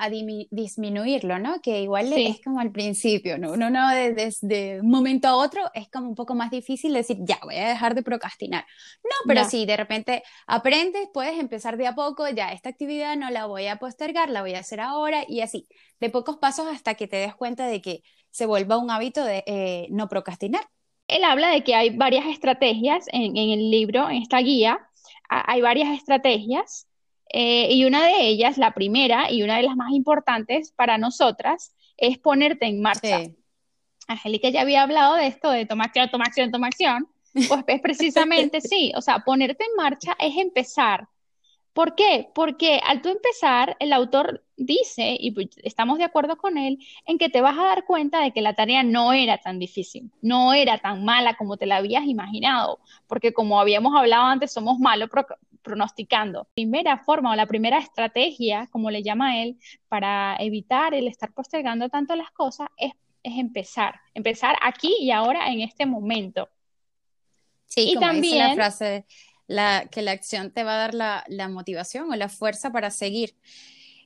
disminuirlo, 0.50 1.38
¿no? 1.38 1.60
Que 1.60 1.82
igual 1.82 2.12
es 2.12 2.40
como 2.42 2.58
al 2.58 2.72
principio, 2.72 3.38
¿no? 3.38 3.52
Uno 3.52 3.70
no 3.70 3.90
desde, 3.90 4.80
un 4.80 4.90
momento 4.90 5.28
a 5.28 5.36
otro 5.36 5.70
es 5.72 5.88
como 5.88 6.08
un 6.08 6.14
poco 6.16 6.34
más 6.34 6.50
difícil 6.50 6.92
decir, 6.92 7.18
ya, 7.20 7.38
voy 7.44 7.54
a 7.54 7.68
dejar 7.68 7.94
de 7.94 8.02
procrastinar. 8.02 8.66
No, 9.04 9.14
pero 9.28 9.44
si 9.44 9.66
de 9.66 9.76
repente 9.76 10.24
aprendes, 10.48 11.08
puedes 11.14 11.38
empezar 11.38 11.76
de 11.76 11.86
a 11.86 11.94
poco, 11.94 12.28
ya, 12.28 12.50
esta 12.50 12.70
actividad 12.70 13.16
no 13.16 13.30
la 13.30 13.46
voy 13.46 13.68
a 13.68 13.76
postergar, 13.76 14.28
la 14.28 14.40
voy 14.40 14.54
a 14.54 14.58
hacer 14.58 14.80
ahora 14.80 15.24
y 15.28 15.42
así, 15.42 15.68
de 16.00 16.10
pocos 16.10 16.38
pasos 16.38 16.66
hasta 16.66 16.94
que 16.94 17.06
te 17.06 17.18
des 17.18 17.36
cuenta 17.36 17.68
de 17.68 17.80
que 17.80 18.02
se 18.30 18.46
vuelva 18.46 18.78
un 18.78 18.90
hábito 18.90 19.24
de 19.24 19.44
eh, 19.46 19.86
no 19.90 20.08
procrastinar. 20.08 20.64
Él 21.06 21.22
habla 21.22 21.50
de 21.50 21.62
que 21.62 21.76
hay 21.76 21.96
varias 21.96 22.26
estrategias 22.26 23.04
en, 23.12 23.36
el 23.36 23.70
libro, 23.70 24.10
en 24.10 24.22
esta 24.22 24.38
guía, 24.38 24.80
hay 25.28 25.60
varias 25.60 25.96
estrategias 25.96 26.88
eh, 27.32 27.72
y 27.72 27.84
una 27.84 28.04
de 28.04 28.26
ellas, 28.28 28.58
la 28.58 28.74
primera 28.74 29.30
y 29.30 29.42
una 29.42 29.56
de 29.56 29.62
las 29.62 29.76
más 29.76 29.92
importantes 29.92 30.72
para 30.72 30.98
nosotras, 30.98 31.74
es 31.96 32.18
ponerte 32.18 32.66
en 32.66 32.82
marcha. 32.82 33.22
Angélica 34.08 34.50
ya 34.50 34.62
había 34.62 34.82
hablado 34.82 35.14
de 35.14 35.26
esto, 35.26 35.50
de 35.50 35.64
toma 35.64 35.84
acción, 35.84 36.10
toma 36.10 36.24
acción, 36.24 36.50
toma 36.50 36.66
acción, 36.66 37.08
pues 37.32 37.64
es 37.66 37.80
precisamente 37.80 38.60
sí, 38.60 38.92
o 38.96 39.00
sea, 39.00 39.20
ponerte 39.20 39.64
en 39.64 39.76
marcha 39.76 40.16
es 40.18 40.36
empezar. 40.36 41.08
¿Por 41.72 41.94
qué? 41.94 42.28
Porque 42.34 42.80
al 42.84 43.00
tú 43.00 43.08
empezar, 43.08 43.76
el 43.80 43.92
autor 43.94 44.44
dice, 44.56 45.16
y 45.18 45.30
pues, 45.30 45.48
estamos 45.62 45.98
de 45.98 46.04
acuerdo 46.04 46.36
con 46.36 46.58
él, 46.58 46.78
en 47.06 47.16
que 47.16 47.30
te 47.30 47.40
vas 47.40 47.58
a 47.58 47.64
dar 47.64 47.84
cuenta 47.84 48.20
de 48.20 48.32
que 48.32 48.42
la 48.42 48.54
tarea 48.54 48.82
no 48.82 49.12
era 49.12 49.38
tan 49.38 49.58
difícil, 49.58 50.10
no 50.20 50.52
era 50.52 50.78
tan 50.78 51.04
mala 51.04 51.34
como 51.34 51.56
te 51.56 51.66
la 51.66 51.76
habías 51.76 52.04
imaginado, 52.04 52.78
porque 53.06 53.32
como 53.32 53.58
habíamos 53.58 53.96
hablado 53.96 54.24
antes, 54.24 54.52
somos 54.52 54.78
malos 54.78 55.08
pronosticando. 55.62 56.40
La 56.40 56.54
primera 56.54 56.98
forma 56.98 57.32
o 57.32 57.36
la 57.36 57.46
primera 57.46 57.78
estrategia, 57.78 58.68
como 58.70 58.90
le 58.90 59.02
llama 59.02 59.42
él, 59.42 59.58
para 59.88 60.36
evitar 60.40 60.92
el 60.92 61.08
estar 61.08 61.32
postergando 61.32 61.88
tanto 61.88 62.14
las 62.16 62.30
cosas 62.32 62.68
es, 62.76 62.92
empezar, 63.22 64.00
empezar 64.14 64.56
aquí 64.60 64.94
y 65.00 65.10
ahora 65.10 65.48
en 65.50 65.60
este 65.60 65.86
momento. 65.86 66.48
Sí, 67.66 67.92
y 67.92 67.94
como 67.94 68.08
también 68.08 68.22
dice 68.22 68.38
la 68.38 68.54
frase, 68.54 69.06
la, 69.46 69.86
que 69.90 70.02
la 70.02 70.12
acción 70.12 70.50
te 70.50 70.64
va 70.64 70.74
a 70.74 70.78
dar 70.78 70.94
la, 70.94 71.24
la 71.28 71.48
motivación 71.48 72.10
o 72.10 72.16
la 72.16 72.28
fuerza 72.28 72.70
para 72.70 72.90
seguir. 72.90 73.36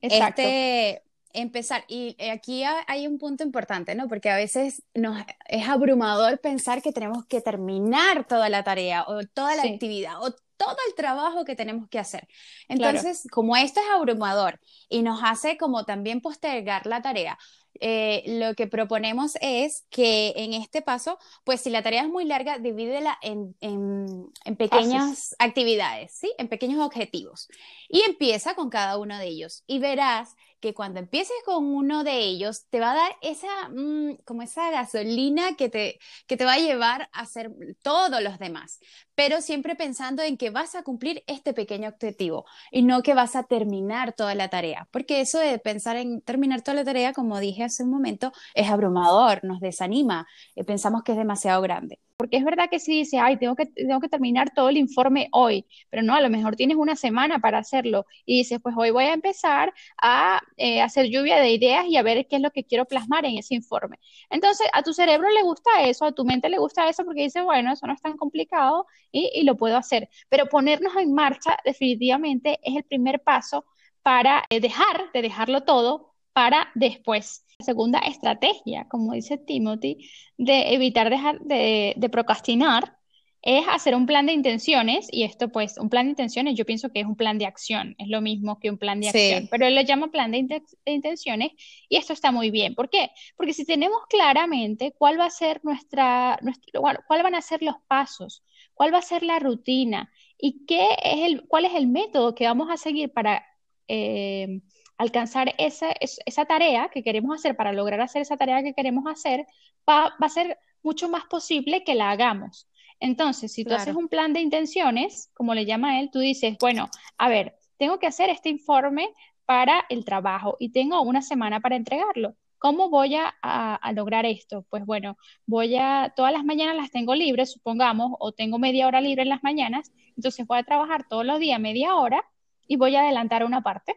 Exacto. 0.03 0.43
Este, 0.43 1.03
empezar, 1.33 1.85
y 1.89 2.17
eh, 2.19 2.31
aquí 2.31 2.65
hay 2.65 3.07
un 3.07 3.19
punto 3.19 3.45
importante, 3.45 3.95
¿no? 3.95 4.09
Porque 4.09 4.31
a 4.31 4.37
veces 4.37 4.83
nos 4.95 5.23
es 5.49 5.69
abrumador 5.69 6.41
pensar 6.41 6.83
que 6.83 6.93
tenemos 6.93 7.27
que 7.27 7.41
terminar 7.41 8.27
toda 8.27 8.49
la 8.49 8.65
tarea 8.65 9.05
o 9.07 9.23
toda 9.25 9.55
la 9.55 9.63
actividad 9.63 10.23
o 10.23 10.33
todo 10.57 10.77
el 10.89 10.95
trabajo 10.95 11.45
que 11.45 11.55
tenemos 11.55 11.89
que 11.89 11.99
hacer. 11.99 12.27
Entonces, 12.69 13.27
como 13.31 13.57
esto 13.57 13.81
es 13.81 13.87
abrumador 13.95 14.59
y 14.89 15.03
nos 15.03 15.21
hace 15.23 15.59
como 15.59 15.85
también 15.85 16.23
postergar 16.23 16.87
la 16.87 17.03
tarea, 17.03 17.39
eh, 17.81 18.23
lo 18.27 18.55
que 18.55 18.67
proponemos 18.67 19.37
es 19.41 19.85
que 19.91 20.33
en 20.37 20.55
este 20.55 20.83
paso, 20.83 21.19
pues 21.45 21.61
si 21.61 21.71
la 21.71 21.83
tarea 21.83 22.03
es 22.03 22.09
muy 22.09 22.25
larga, 22.25 22.59
divídela 22.59 23.19
en, 23.23 23.57
en, 23.61 24.57
pequeñas 24.57 25.35
actividades, 25.39 26.13
¿sí? 26.13 26.33
En 26.39 26.49
pequeños 26.49 26.85
objetivos. 26.85 27.49
Y 27.89 28.03
empieza 28.03 28.55
con 28.55 28.71
cada 28.71 28.99
uno 28.99 29.19
de 29.19 29.27
ellos. 29.27 29.65
Y 29.67 29.79
verás 29.79 30.37
que 30.61 30.75
cuando 30.75 31.01
empieces 31.01 31.37
con 31.45 31.65
uno 31.65 32.05
de 32.05 32.19
ellos, 32.19 32.67
te 32.71 32.81
va 32.81 32.93
a 32.93 32.95
dar 32.95 33.13
esa, 33.23 33.69
mm, 33.71 34.19
como 34.25 34.43
esa 34.43 34.71
gasolina 34.71 35.57
que 35.57 35.69
te, 35.69 35.99
que 36.27 36.37
te 36.37 36.45
va 36.45 36.55
a 36.55 36.59
llevar 36.59 37.09
a 37.13 37.21
hacer 37.21 37.51
todos 37.83 38.23
los 38.23 38.39
demás, 38.39 38.81
pero 39.15 39.41
siempre 39.41 39.77
pensando 39.77 40.23
en 40.23 40.37
que 40.37 40.51
vas 40.51 40.75
a 40.75 40.83
cumplir 40.83 41.23
este 41.27 41.55
pequeño 41.55 41.89
objetivo 41.89 42.45
y 42.71 42.83
no 42.83 43.03
que 43.03 43.15
vas 43.15 43.37
a 43.37 43.45
terminar 43.45 44.13
toda 44.15 44.35
la 44.35 44.49
tarea, 44.49 44.89
porque 44.91 45.21
eso 45.21 45.39
de 45.39 45.59
pensar 45.59 45.97
en 45.97 46.21
terminar 46.23 46.63
toda 46.63 46.77
la 46.77 46.85
tarea, 46.85 47.13
como 47.13 47.39
dije 47.41 47.65
hace 47.65 47.85
un 47.85 47.91
momento, 47.91 48.33
es 48.55 48.69
abrumador, 48.69 49.45
nos 49.45 49.61
desanima, 49.61 50.27
eh, 50.55 50.65
pensamos 50.65 51.03
que 51.03 51.13
es 51.13 51.19
demasiado 51.19 51.63
grande. 51.63 52.01
Porque 52.17 52.39
es 52.39 52.45
verdad 52.45 52.69
que 52.71 52.79
si 52.79 52.93
dice, 52.99 53.19
ay, 53.19 53.37
tengo 53.37 53.55
que, 53.57 53.67
tengo 53.67 54.01
que 54.01 54.09
terminar 54.09 54.51
todo 54.55 54.71
el 54.71 54.79
informe 54.79 55.29
hoy, 55.33 55.67
pero 55.91 56.03
no, 56.03 56.15
a 56.15 56.21
lo 56.21 56.31
mejor 56.31 56.57
tienes 56.57 56.77
una 56.79 56.97
semana 56.97 57.39
para 57.41 57.59
hacerlo 57.59 58.07
y 58.25 58.39
dices, 58.39 58.59
pues 58.63 58.75
hoy 58.79 58.91
voy 58.91 59.05
a 59.05 59.13
empezar 59.13 59.75
a 60.01 60.41
eh, 60.57 60.81
hacer 60.81 61.07
lluvia 61.11 61.39
de 61.41 61.51
ideas 61.51 61.87
y 61.87 61.97
a 61.99 62.03
ver 62.03 62.27
qué 62.27 62.37
es 62.37 62.43
lo 62.43 62.51
que 62.53 62.65
quiero 62.65 62.87
plasmar 62.87 63.27
en 63.27 63.37
ese 63.39 63.55
informe. 63.55 63.99
Entonces, 64.31 64.67
a 64.73 64.83
tu 64.83 64.95
cerebro 64.95 65.31
le 65.31 65.43
gusta 65.43 65.83
eso, 65.85 66.07
a 66.07 66.13
tu 66.13 66.25
mente 66.25 66.49
le 66.49 66.59
gusta 66.59 66.89
eso 66.89 67.05
porque 67.05 67.23
dice, 67.23 67.43
bueno, 67.43 67.73
eso 67.73 67.87
no 67.87 67.93
es 67.93 68.01
tan 68.01 68.17
complicado 68.17 68.87
y, 69.13 69.31
y 69.35 69.45
lo 69.45 69.57
puedo 69.57 69.77
hacer. 69.77 70.09
Pero 70.31 70.47
ponernos 70.47 70.97
en 70.97 71.13
marcha 71.15 71.57
definitivamente 71.65 72.59
es 72.63 72.77
el 72.77 72.85
primer 72.85 73.23
paso 73.23 73.67
para 74.03 74.45
eh, 74.51 74.61
dejar 74.61 75.13
de 75.13 75.23
dejarlo 75.23 75.65
todo 75.65 76.15
para 76.33 76.69
después. 76.75 77.46
La 77.59 77.65
segunda 77.65 77.99
estrategia, 78.01 78.87
como 78.91 79.15
dice 79.15 79.39
Timothy, 79.39 80.11
de 80.37 80.75
evitar 80.75 81.09
dejar 81.09 81.41
de, 81.41 82.09
procrastinar 82.13 82.99
es 83.41 83.65
hacer 83.69 83.95
un 83.95 84.05
plan 84.05 84.27
de 84.27 84.33
intenciones 84.33 85.09
y 85.11 85.23
esto 85.23 85.49
pues 85.49 85.79
un 85.79 85.89
plan 85.89 86.07
de 86.07 86.11
intenciones 86.11 86.55
yo 86.55 86.67
pienso 86.67 86.91
que 86.91 87.01
es 87.01 87.07
un 87.07 87.17
plan 87.17 87.39
de 87.39 87.47
acción, 87.47 87.95
es 87.99 88.09
lo 88.09 88.21
mismo 88.21 88.59
que 88.59 88.71
un 88.71 88.77
plan 88.77 89.01
de 89.01 89.09
acción, 89.09 89.49
pero 89.51 89.67
él 89.67 89.75
lo 89.75 89.81
llama 89.83 90.11
plan 90.11 90.33
de, 90.33 90.63
intenciones 90.85 91.53
y 91.89 91.97
esto 91.97 92.13
está 92.13 92.31
muy 92.31 92.51
bien. 92.51 92.75
¿Por 92.75 92.91
qué? 92.91 93.11
Porque 93.37 93.55
si 93.55 93.65
tenemos 93.65 94.01
claramente 94.11 94.93
cuál 94.99 95.19
va 95.19 95.27
a 95.27 95.31
ser 95.31 95.61
nuestra, 95.65 96.39
nuestro, 96.43 96.83
cuál 97.07 97.23
van 97.23 97.37
a 97.37 97.41
ser 97.41 97.63
los 97.63 97.77
pasos, 97.87 98.43
cuál 98.75 98.93
va 98.93 98.99
a 98.99 99.03
ser 99.03 99.23
la 99.23 99.39
rutina 99.39 100.11
y 100.39 100.67
qué 100.67 100.89
es 101.03 101.21
el, 101.23 101.47
cuál 101.49 101.65
es 101.65 101.75
el 101.75 101.87
método 101.87 102.35
que 102.35 102.47
vamos 102.47 102.69
a 102.71 102.77
seguir 102.77 103.13
para 103.13 103.47
eh, 103.89 104.61
alcanzar 104.99 105.55
esa, 105.59 105.93
esa 106.01 106.45
tarea 106.45 106.89
que 106.89 107.03
queremos 107.03 107.35
hacer, 107.39 107.57
para 107.57 107.73
lograr 107.73 108.01
hacer 108.01 108.23
esa 108.23 108.37
tarea 108.37 108.63
que 108.63 108.75
queremos 108.75 109.05
hacer, 109.07 109.47
va, 109.89 110.15
a 110.19 110.29
ser 110.29 110.59
mucho 110.83 111.09
más 111.09 111.25
posible 111.25 111.85
que 111.85 111.95
la 111.95 112.11
hagamos. 112.11 112.69
Entonces, 112.99 113.53
si 113.53 113.65
tú 113.65 113.75
haces 113.75 113.95
un 113.95 114.09
plan 114.09 114.33
de 114.33 114.41
intenciones, 114.41 115.31
como 115.35 115.55
le 115.55 115.67
llama 115.67 116.01
él, 116.01 116.11
tú 116.11 116.21
dices, 116.21 116.57
bueno, 116.59 116.89
a 117.19 117.29
ver, 117.29 117.57
tengo 117.77 117.99
que 117.99 118.07
hacer 118.07 118.31
este 118.31 118.49
informe 118.49 119.11
para 119.45 119.85
el 119.91 120.05
trabajo 120.05 120.57
y 120.59 120.71
tengo 120.71 121.03
una 121.03 121.21
semana 121.21 121.61
para 121.61 121.77
entregarlo. 121.77 122.35
¿Cómo 122.59 122.89
voy 122.89 123.17
a, 123.17 123.29
a, 123.43 123.93
lograr 123.93 124.25
esto? 124.25 124.65
Pues 124.71 124.87
bueno, 124.87 125.19
voy 125.45 125.77
a, 125.77 126.15
todas 126.17 126.33
las 126.33 126.43
mañanas 126.43 126.75
las 126.75 126.91
tengo 126.91 127.15
libres, 127.15 127.53
supongamos, 127.53 128.13
o 128.19 128.33
tengo 128.33 128.59
media 128.59 128.87
hora 128.87 129.03
libre 129.03 129.23
en 129.23 129.29
las 129.29 129.43
mañanas, 129.43 129.93
entonces 130.17 130.47
voy 130.47 130.59
a 130.59 130.63
trabajar 130.63 131.07
todos 131.07 131.27
los 131.27 131.39
días 131.39 131.61
media 131.61 131.97
hora 131.97 132.25
y 132.67 132.77
voy 132.77 132.97
a 132.97 133.03
adelantar 133.03 133.45
una 133.45 133.61
parte 133.61 133.95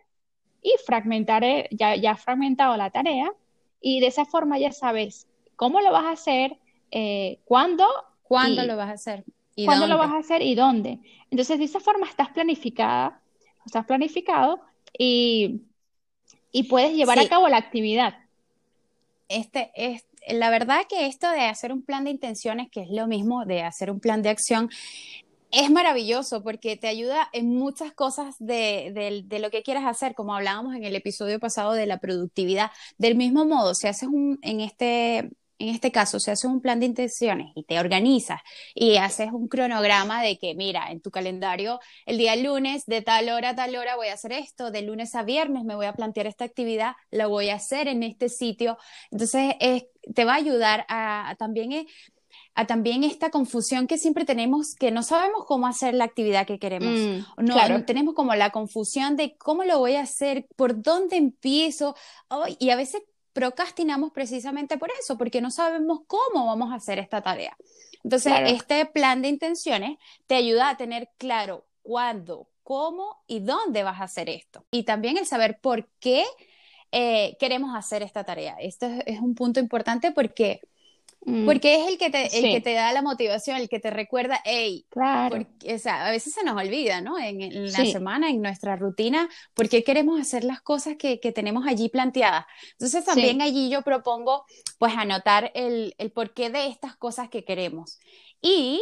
y 0.62 0.74
fragmentaré, 0.86 1.68
ya, 1.72 1.96
ya 1.96 2.12
has 2.12 2.24
fragmentado 2.24 2.76
la 2.78 2.90
tarea 2.90 3.32
y 3.82 4.00
de 4.00 4.08
esa 4.08 4.26
forma 4.26 4.60
ya 4.60 4.72
sabes 4.72 5.28
cómo 5.56 5.82
lo 5.82 5.92
vas 5.92 6.06
a 6.06 6.12
hacer, 6.12 6.58
eh, 6.92 7.40
cuándo. 7.46 7.86
¿Cuándo 8.24 8.64
lo 8.66 8.78
vas 8.78 8.90
a 8.90 8.94
hacer? 8.94 9.24
¿Y 9.56 9.66
¿Cuándo 9.66 9.88
lo 9.88 9.98
vas 9.98 10.12
a 10.12 10.20
hacer 10.20 10.42
y 10.42 10.56
dónde? 10.56 11.00
Entonces, 11.32 11.60
de 11.60 11.66
esa 11.66 11.80
forma 11.80 12.08
estás 12.08 12.30
planificada, 12.30 13.22
estás 13.66 13.86
planificado 13.86 14.62
y, 14.98 15.62
y 16.52 16.64
puedes 16.64 16.94
llevar 16.94 17.20
a 17.20 17.28
cabo 17.28 17.48
la 17.50 17.58
actividad. 17.58 18.16
Este 19.28 19.72
es, 19.76 20.06
la 20.28 20.50
verdad 20.50 20.82
que 20.88 21.08
esto 21.08 21.30
de 21.30 21.42
hacer 21.42 21.74
un 21.74 21.84
plan 21.84 22.04
de 22.04 22.12
intenciones, 22.12 22.70
que 22.72 22.82
es 22.82 22.90
lo 22.90 23.08
mismo 23.08 23.46
de 23.46 23.64
hacer 23.64 23.92
un 23.92 24.00
plan 24.00 24.22
de 24.22 24.30
acción, 24.30 24.70
es 25.52 25.72
maravilloso 25.72 26.44
porque 26.44 26.78
te 26.78 26.88
ayuda 26.88 27.30
en 27.34 27.56
muchas 27.56 27.92
cosas 27.94 28.36
de, 28.40 29.26
lo 29.30 29.50
que 29.50 29.64
quieras 29.64 29.86
hacer, 29.86 30.14
como 30.14 30.36
hablábamos 30.36 30.76
en 30.76 30.84
el 30.84 30.96
episodio 30.96 31.40
pasado 31.40 31.74
de 31.74 31.86
la 31.86 32.00
productividad. 32.00 32.72
Del 32.98 33.16
mismo 33.16 33.46
modo, 33.46 33.74
si 33.74 33.88
haces 33.88 34.10
un, 34.10 34.38
en 34.44 34.62
este, 34.62 35.18
en 35.60 35.70
este 35.70 35.92
caso, 35.92 36.20
si 36.20 36.30
haces 36.30 36.46
un 36.46 36.62
plan 36.62 36.80
de 36.80 36.86
intenciones 36.86 37.52
y 37.56 37.64
te 37.64 37.80
organizas 37.80 38.42
y 38.76 38.98
haces 38.98 39.32
un 39.32 39.48
cronograma 39.48 40.22
de 40.22 40.38
que, 40.38 40.54
mira, 40.54 40.92
en 40.92 41.02
tu 41.02 41.10
calendario, 41.10 41.80
el 42.06 42.18
día 42.18 42.36
lunes, 42.36 42.86
de 42.86 43.02
tal 43.02 43.30
hora 43.30 43.50
a 43.50 43.56
tal 43.56 43.76
hora 43.76 43.96
voy 43.96 44.08
a 44.10 44.14
hacer 44.14 44.34
esto, 44.34 44.70
de 44.70 44.84
lunes 44.84 45.16
a 45.16 45.24
viernes 45.24 45.64
me 45.64 45.76
voy 45.76 45.88
a 45.88 45.94
plantear 45.94 46.28
esta 46.28 46.46
actividad, 46.46 46.94
la 47.10 47.26
voy 47.28 47.50
a 47.50 47.56
hacer 47.56 47.88
en 47.88 48.04
este 48.04 48.30
sitio. 48.30 48.78
Entonces, 49.10 49.56
te 50.14 50.26
va 50.26 50.34
a 50.34 50.38
ayudar 50.38 50.86
a, 50.90 51.36
también... 51.40 51.88
a 52.56 52.68
también 52.68 53.04
esta 53.04 53.30
confusión 53.30 53.88
que 53.88 53.98
siempre 53.98 54.26
tenemos, 54.26 54.76
que 54.76 54.92
no 54.92 55.04
sabemos 55.04 55.46
cómo 55.46 55.68
hacer 55.68 55.94
la 55.94 56.04
actividad 56.04 56.46
que 56.46 56.60
queremos. 56.60 56.94
Mm, 57.38 57.46
no, 57.46 57.86
tenemos 57.86 58.16
como 58.16 58.36
la 58.36 58.50
confusión 58.50 59.16
de 59.16 59.38
cómo 59.38 59.64
lo 59.64 59.80
voy 59.80 59.96
a 59.96 60.02
hacer, 60.02 60.48
por 60.56 60.82
dónde 60.82 61.18
empiezo, 61.18 61.96
y 62.60 62.70
a 62.70 62.76
veces 62.76 63.02
procrastinamos 63.34 64.12
precisamente 64.12 64.78
por 64.78 64.90
eso, 65.00 65.18
porque 65.18 65.42
no 65.42 65.52
sabemos 65.52 66.02
cómo 66.08 66.48
vamos 66.48 66.72
a 66.72 66.76
hacer 66.76 67.00
esta 67.00 67.22
tarea. 67.22 67.56
Entonces, 68.04 68.34
este 68.46 68.86
plan 68.86 69.22
de 69.22 69.30
intenciones 69.30 69.98
te 70.28 70.36
ayuda 70.36 70.70
a 70.70 70.78
tener 70.78 71.10
claro 71.18 71.66
cuándo, 71.82 72.50
cómo 72.64 73.24
y 73.28 73.40
dónde 73.40 73.84
vas 73.84 74.02
a 74.02 74.06
hacer 74.06 74.30
esto. 74.30 74.66
Y 74.72 74.84
también 74.84 75.18
el 75.18 75.26
saber 75.26 75.60
por 75.60 75.88
qué 76.00 76.24
eh, 76.92 77.38
queremos 77.40 77.76
hacer 77.76 78.04
esta 78.04 78.24
tarea. 78.24 78.56
Esto 78.60 78.88
es 79.06 79.20
un 79.20 79.36
punto 79.36 79.60
importante 79.60 80.12
porque. 80.12 80.62
Porque 81.46 81.82
es 81.82 81.88
el 81.88 81.98
que, 81.98 82.10
te, 82.10 82.38
el 82.38 82.54
que 82.54 82.62
te 82.62 82.74
da 82.74 82.94
la 82.94 83.02
motivación, 83.02 83.58
el 83.58 83.68
que 83.68 83.80
te 83.80 83.90
recuerda, 83.90 84.40
hey, 84.46 84.86
claro. 84.90 85.46
o 85.66 85.78
sea, 85.78 86.08
a 86.08 86.12
veces 86.12 86.34
se 86.34 86.44
nos 86.44 86.56
olvida, 86.56 87.02
¿no? 87.02 87.20
En, 87.20 87.72
la 87.72 87.86
semana, 87.86 88.30
en 88.30 88.42
nuestra 88.42 88.78
rutina, 88.78 89.28
porque 89.54 89.84
queremos 89.84 90.20
hacer 90.20 90.46
las 90.46 90.62
cosas 90.62 90.96
que, 90.98 91.20
que 91.20 91.32
tenemos 91.34 91.68
allí 91.68 91.90
planteadas. 91.90 92.46
Entonces 92.72 93.04
también 93.04 93.42
allí 93.42 93.70
yo 93.70 93.82
propongo, 93.82 94.46
pues, 94.78 94.94
anotar 94.96 95.52
el, 95.56 95.94
el 95.98 96.12
porqué 96.12 96.50
de 96.50 96.68
estas 96.68 96.96
cosas 96.96 97.30
que 97.30 97.44
queremos. 97.44 98.00
Y 98.42 98.82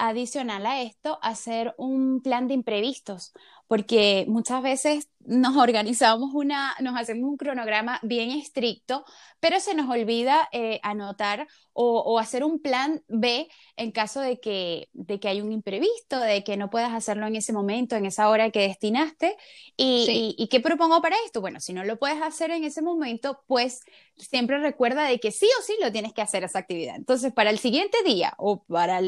adicional 0.00 0.66
a 0.66 0.82
esto, 0.82 1.18
hacer 1.22 1.74
un 1.76 2.20
plan 2.22 2.46
de 2.46 2.54
imprevistos, 2.54 3.32
porque 3.70 4.24
muchas 4.26 4.64
veces 4.64 5.10
nos 5.20 5.56
organizamos 5.56 6.34
una, 6.34 6.74
nos 6.80 6.98
hacemos 6.98 7.30
un 7.30 7.36
cronograma 7.36 8.00
bien 8.02 8.32
estricto, 8.32 9.04
pero 9.38 9.60
se 9.60 9.74
nos 9.74 9.88
olvida 9.88 10.48
eh, 10.50 10.80
anotar 10.82 11.46
o, 11.72 12.18
hacer 12.18 12.44
un 12.44 12.60
plan 12.60 13.02
B 13.08 13.48
en 13.76 13.92
caso 13.92 14.20
de 14.20 14.40
que, 14.40 14.88
de 14.92 15.20
que 15.20 15.28
hay 15.28 15.40
un 15.40 15.52
imprevisto, 15.52 16.18
de 16.18 16.42
que 16.44 16.56
no 16.56 16.68
puedas 16.68 16.92
hacerlo 16.92 17.26
en 17.26 17.36
ese 17.36 17.52
momento, 17.52 17.96
en 17.96 18.04
esa 18.04 18.28
hora 18.28 18.50
que 18.50 18.60
destinaste. 18.60 19.36
Y, 19.76 20.34
y, 20.36 20.48
qué 20.48 20.60
propongo 20.60 21.00
para 21.00 21.16
esto? 21.24 21.40
Bueno, 21.40 21.60
si 21.60 21.72
no 21.72 21.84
lo 21.84 21.98
puedes 21.98 22.20
hacer 22.20 22.50
en 22.50 22.64
ese 22.64 22.82
momento, 22.82 23.42
pues 23.46 23.80
siempre 24.16 24.58
recuerda 24.58 25.04
de 25.04 25.18
que 25.20 25.30
sí 25.30 25.46
o 25.58 25.62
sí 25.62 25.74
lo 25.80 25.90
tienes 25.90 26.12
que 26.12 26.20
hacer 26.22 26.44
esa 26.44 26.58
actividad. 26.58 26.96
Entonces, 26.96 27.32
para 27.32 27.48
el 27.48 27.58
siguiente 27.58 27.96
día 28.04 28.34
o 28.36 28.62
para 28.64 29.00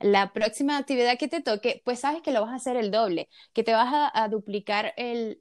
la 0.00 0.32
próxima 0.32 0.78
actividad 0.78 1.18
que 1.18 1.28
te 1.28 1.42
toque, 1.42 1.82
pues 1.84 2.00
sabes 2.00 2.22
que 2.22 2.32
lo 2.32 2.40
vas 2.40 2.52
a 2.52 2.56
hacer 2.56 2.76
el 2.76 2.90
doble, 2.90 3.28
que 3.52 3.64
te 3.64 3.72
vas 3.72 3.92
a, 3.92 4.03
duplicar 4.28 4.92
el 4.96 5.38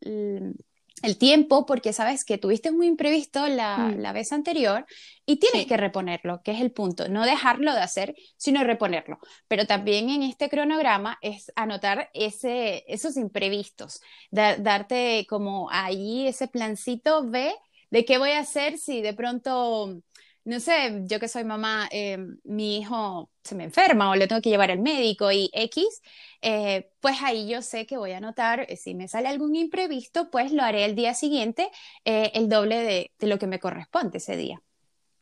el 1.03 1.17
tiempo 1.17 1.65
porque 1.65 1.91
sabes 1.91 2.23
que 2.23 2.37
tuviste 2.37 2.71
un 2.71 2.81
imprevisto 2.81 3.45
la, 3.47 3.77
mm. 3.77 3.99
la 3.99 4.13
vez 4.13 4.31
anterior 4.31 4.85
y 5.25 5.35
tienes 5.35 5.67
que 5.67 5.75
reponerlo, 5.75 6.41
que 6.43 6.51
es 6.51 6.61
el 6.61 6.71
punto, 6.71 7.09
no 7.09 7.25
dejarlo 7.25 7.73
de 7.73 7.81
hacer, 7.81 8.15
sino 8.37 8.63
reponerlo. 8.63 9.19
Pero 9.49 9.67
también 9.67 10.09
en 10.09 10.23
este 10.23 10.49
cronograma 10.49 11.19
es 11.21 11.51
anotar 11.55 12.09
ese, 12.13 12.85
esos 12.87 13.17
imprevistos, 13.17 14.01
darte 14.31 15.27
como 15.29 15.69
ahí 15.71 16.25
ese 16.25 16.47
plancito 16.47 17.29
B 17.29 17.53
de 17.91 18.05
qué 18.05 18.17
voy 18.17 18.31
a 18.31 18.39
hacer 18.39 18.77
si 18.77 19.01
de 19.01 19.13
pronto 19.13 20.01
no 20.45 20.59
sé, 20.59 21.03
yo 21.05 21.19
que 21.19 21.27
soy 21.27 21.43
mamá, 21.43 21.87
eh, 21.91 22.17
mi 22.43 22.77
hijo 22.77 23.29
se 23.43 23.55
me 23.55 23.63
enferma 23.63 24.09
o 24.09 24.15
le 24.15 24.27
tengo 24.27 24.41
que 24.41 24.49
llevar 24.49 24.71
al 24.71 24.79
médico 24.79 25.31
y 25.31 25.49
X, 25.53 26.01
eh, 26.41 26.89
pues 26.99 27.17
ahí 27.21 27.47
yo 27.47 27.61
sé 27.61 27.85
que 27.85 27.97
voy 27.97 28.11
a 28.11 28.17
anotar, 28.17 28.65
eh, 28.67 28.75
si 28.75 28.93
me 28.93 29.07
sale 29.07 29.29
algún 29.29 29.55
imprevisto, 29.55 30.29
pues 30.29 30.51
lo 30.51 30.63
haré 30.63 30.85
el 30.85 30.95
día 30.95 31.13
siguiente, 31.13 31.69
el 32.03 32.49
doble 32.49 33.09
de, 33.19 33.27
lo 33.27 33.39
que 33.39 33.47
me 33.47 33.59
corresponde 33.59 34.17
ese 34.17 34.35
día. 34.35 34.61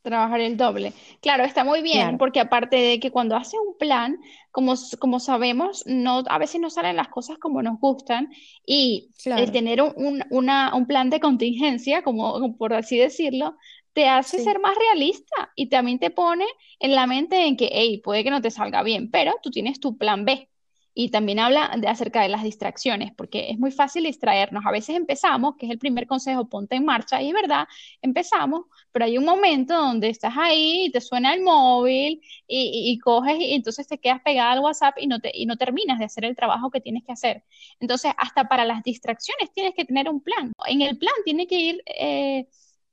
Trabajar 0.01 0.41
el 0.41 0.57
doble. 0.57 0.93
Claro, 1.21 1.43
está 1.43 1.63
muy 1.63 1.83
bien, 1.83 2.17
porque 2.17 2.39
aparte 2.39 2.75
de 2.75 2.99
que 2.99 3.11
cuando 3.11 3.35
haces 3.35 3.59
un 3.63 3.77
plan, 3.77 4.17
como, 4.49 4.73
como 4.97 5.19
sabemos, 5.19 5.83
no, 5.85 6.23
a 6.27 6.39
veces 6.39 6.59
no 6.59 6.71
salen 6.71 6.95
las 6.95 7.09
cosas 7.09 7.37
como 7.37 7.61
nos 7.61 7.79
gustan 7.79 8.29
y 8.65 9.11
el 9.25 9.51
tener 9.51 9.83
un, 9.83 10.23
un 10.31 10.85
plan 10.87 11.11
de 11.11 11.19
contingencia, 11.19 12.01
como 12.01 12.57
por 12.57 12.73
así 12.73 12.97
decirlo, 12.97 13.55
te 13.93 14.07
hace 14.07 14.39
ser 14.39 14.59
más 14.59 14.75
realista 14.77 15.51
y 15.55 15.67
también 15.67 15.99
te 15.99 16.11
pone 16.11 16.45
en 16.79 16.95
la 16.95 17.07
mente 17.07 17.45
en 17.45 17.57
que, 17.57 17.69
hey, 17.71 18.01
puede 18.03 18.23
que 18.23 18.31
no 18.31 18.41
te 18.41 18.51
salga 18.51 18.83
bien, 18.83 19.11
pero 19.11 19.33
tú 19.43 19.51
tienes 19.51 19.79
tu 19.79 19.97
plan 19.97 20.25
B. 20.25 20.47
Y 20.93 21.09
también 21.09 21.39
habla 21.39 21.73
de 21.77 21.87
acerca 21.87 22.21
de 22.21 22.27
las 22.27 22.43
distracciones, 22.43 23.13
porque 23.15 23.49
es 23.49 23.57
muy 23.57 23.71
fácil 23.71 24.03
distraernos. 24.03 24.65
A 24.65 24.71
veces 24.71 24.97
empezamos, 24.97 25.55
que 25.55 25.65
es 25.65 25.71
el 25.71 25.79
primer 25.79 26.05
consejo, 26.05 26.49
ponte 26.49 26.75
en 26.75 26.83
marcha, 26.83 27.21
y 27.21 27.29
es 27.29 27.33
verdad, 27.33 27.65
empezamos, 28.01 28.65
pero 28.91 29.05
hay 29.05 29.17
un 29.17 29.23
momento 29.23 29.73
donde 29.73 30.09
estás 30.09 30.33
ahí 30.37 30.87
y 30.87 30.91
te 30.91 30.99
suena 30.99 31.33
el 31.33 31.43
móvil 31.43 32.21
y, 32.45 32.91
y, 32.91 32.99
coges 32.99 33.37
y 33.39 33.53
entonces 33.53 33.87
te 33.87 33.99
quedas 33.99 34.21
pegada 34.21 34.51
al 34.51 34.59
WhatsApp 34.59 34.97
y 34.99 35.07
no, 35.07 35.19
te, 35.21 35.31
y 35.33 35.45
no 35.45 35.55
terminas 35.55 35.97
de 35.97 36.05
hacer 36.05 36.25
el 36.25 36.35
trabajo 36.35 36.69
que 36.71 36.81
tienes 36.81 37.03
que 37.05 37.13
hacer. 37.13 37.45
Entonces, 37.79 38.11
hasta 38.17 38.49
para 38.49 38.65
las 38.65 38.83
distracciones 38.83 39.53
tienes 39.53 39.73
que 39.75 39.85
tener 39.85 40.09
un 40.09 40.21
plan. 40.21 40.51
En 40.67 40.81
el 40.81 40.97
plan 40.97 41.15
tiene 41.23 41.47
que 41.47 41.55
ir... 41.55 41.83
Eh, 41.85 42.47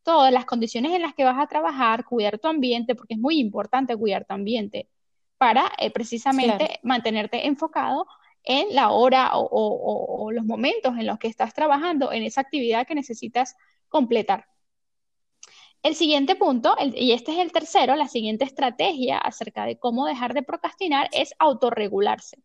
todas 0.08 0.32
las 0.32 0.46
condiciones 0.46 0.92
en 0.94 1.02
las 1.02 1.12
que 1.12 1.22
vas 1.22 1.38
a 1.38 1.48
trabajar, 1.48 2.06
cuidar 2.06 2.38
tu 2.38 2.48
ambiente, 2.48 2.94
porque 2.94 3.12
es 3.12 3.20
muy 3.20 3.38
importante 3.38 3.94
cuidar 3.94 4.24
tu 4.24 4.32
ambiente 4.32 4.88
para 5.36 5.70
eh, 5.76 5.90
precisamente 5.90 6.80
mantenerte 6.82 7.46
enfocado 7.46 8.06
en 8.42 8.74
la 8.74 8.88
hora 8.88 9.32
o, 9.34 10.30
los 10.32 10.46
momentos 10.46 10.96
en 10.96 11.06
los 11.06 11.18
que 11.18 11.28
estás 11.28 11.52
trabajando 11.52 12.10
en 12.10 12.22
esa 12.22 12.40
actividad 12.40 12.86
que 12.86 12.94
necesitas 12.94 13.54
completar. 13.90 14.46
El 15.82 15.94
siguiente 15.94 16.36
punto, 16.36 16.74
y 16.94 17.12
este 17.12 17.32
es 17.32 17.38
el 17.40 17.52
tercero, 17.52 17.94
la 17.94 18.08
siguiente 18.08 18.46
estrategia 18.46 19.18
acerca 19.18 19.66
de 19.66 19.78
cómo 19.78 20.06
dejar 20.06 20.32
de 20.32 20.42
procrastinar 20.42 21.10
es 21.12 21.34
autorregularse. 21.38 22.38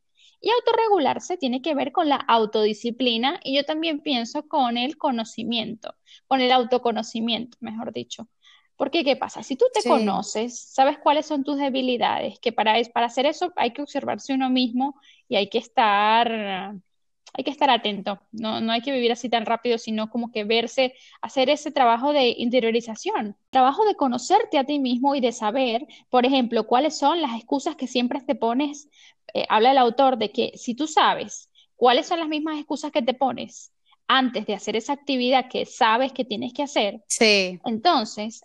Y 0.45 0.49
autorregularse 0.49 1.37
tiene 1.37 1.61
que 1.61 1.73
ver 1.73 1.93
con 1.93 2.09
la 2.09 2.17
autodisciplina 2.17 3.39
y 3.45 3.55
yo 3.55 3.63
también 3.63 4.01
pienso 4.01 4.45
con 4.49 4.77
el 4.77 4.97
conocimiento, 4.97 5.95
con 6.27 6.41
el 6.41 6.51
autoconocimiento, 6.51 7.57
mejor 7.61 7.93
dicho. 7.93 8.27
Porque, 8.75 9.05
¿qué 9.05 9.15
pasa? 9.15 9.41
Si 9.41 9.55
tú 9.55 9.67
te 9.73 9.87
conoces, 9.87 10.59
sabes 10.59 10.97
cuáles 10.97 11.27
son 11.27 11.45
tus 11.45 11.57
debilidades, 11.57 12.39
que 12.39 12.51
para, 12.51 12.75
para 12.93 13.05
hacer 13.05 13.25
eso 13.25 13.53
hay 13.55 13.71
que 13.71 13.83
observarse 13.83 14.33
uno 14.33 14.49
mismo 14.49 14.99
y 15.29 15.37
hay 15.37 15.47
que 15.49 15.59
estar 15.59 16.75
hay 17.35 17.43
que 17.43 17.51
estar 17.51 17.69
atento, 17.69 18.21
no, 18.31 18.61
no 18.61 18.71
hay 18.71 18.81
que 18.81 18.91
vivir 18.91 19.11
así 19.11 19.27
tan 19.27 19.45
rápido, 19.45 19.79
sino 19.79 20.09
como 20.09 20.31
que 20.31 20.43
verse, 20.43 20.93
hacer 21.21 21.49
ese 21.49 21.71
trabajo 21.71 22.13
de 22.13 22.35
interiorización, 22.37 23.35
trabajo 23.49 23.85
de 23.85 23.95
conocerte 23.95 24.59
a 24.59 24.65
ti 24.65 24.77
mismo 24.79 25.15
y 25.15 25.19
de 25.19 25.31
saber, 25.31 25.87
por 26.09 26.27
ejemplo, 26.27 26.67
cuáles 26.67 26.97
son 26.97 27.21
las 27.21 27.35
excusas 27.35 27.75
que 27.75 27.87
siempre 27.87 28.21
te 28.21 28.35
pones. 28.35 28.87
Eh, 29.33 29.45
habla 29.49 29.71
el 29.71 29.77
autor 29.77 30.17
de 30.17 30.31
que 30.31 30.53
si 30.55 30.75
tú 30.75 30.87
sabes 30.87 31.49
cuáles 31.75 32.07
son 32.07 32.19
las 32.19 32.27
mismas 32.27 32.57
excusas 32.57 32.91
que 32.91 33.01
te 33.01 33.13
pones 33.13 33.71
antes 34.07 34.45
de 34.45 34.53
hacer 34.53 34.75
esa 34.75 34.93
actividad 34.93 35.49
que 35.49 35.65
sabes 35.65 36.11
que 36.11 36.25
tienes 36.25 36.53
que 36.53 36.63
hacer, 36.63 37.01
sí. 37.07 37.59
entonces 37.65 38.43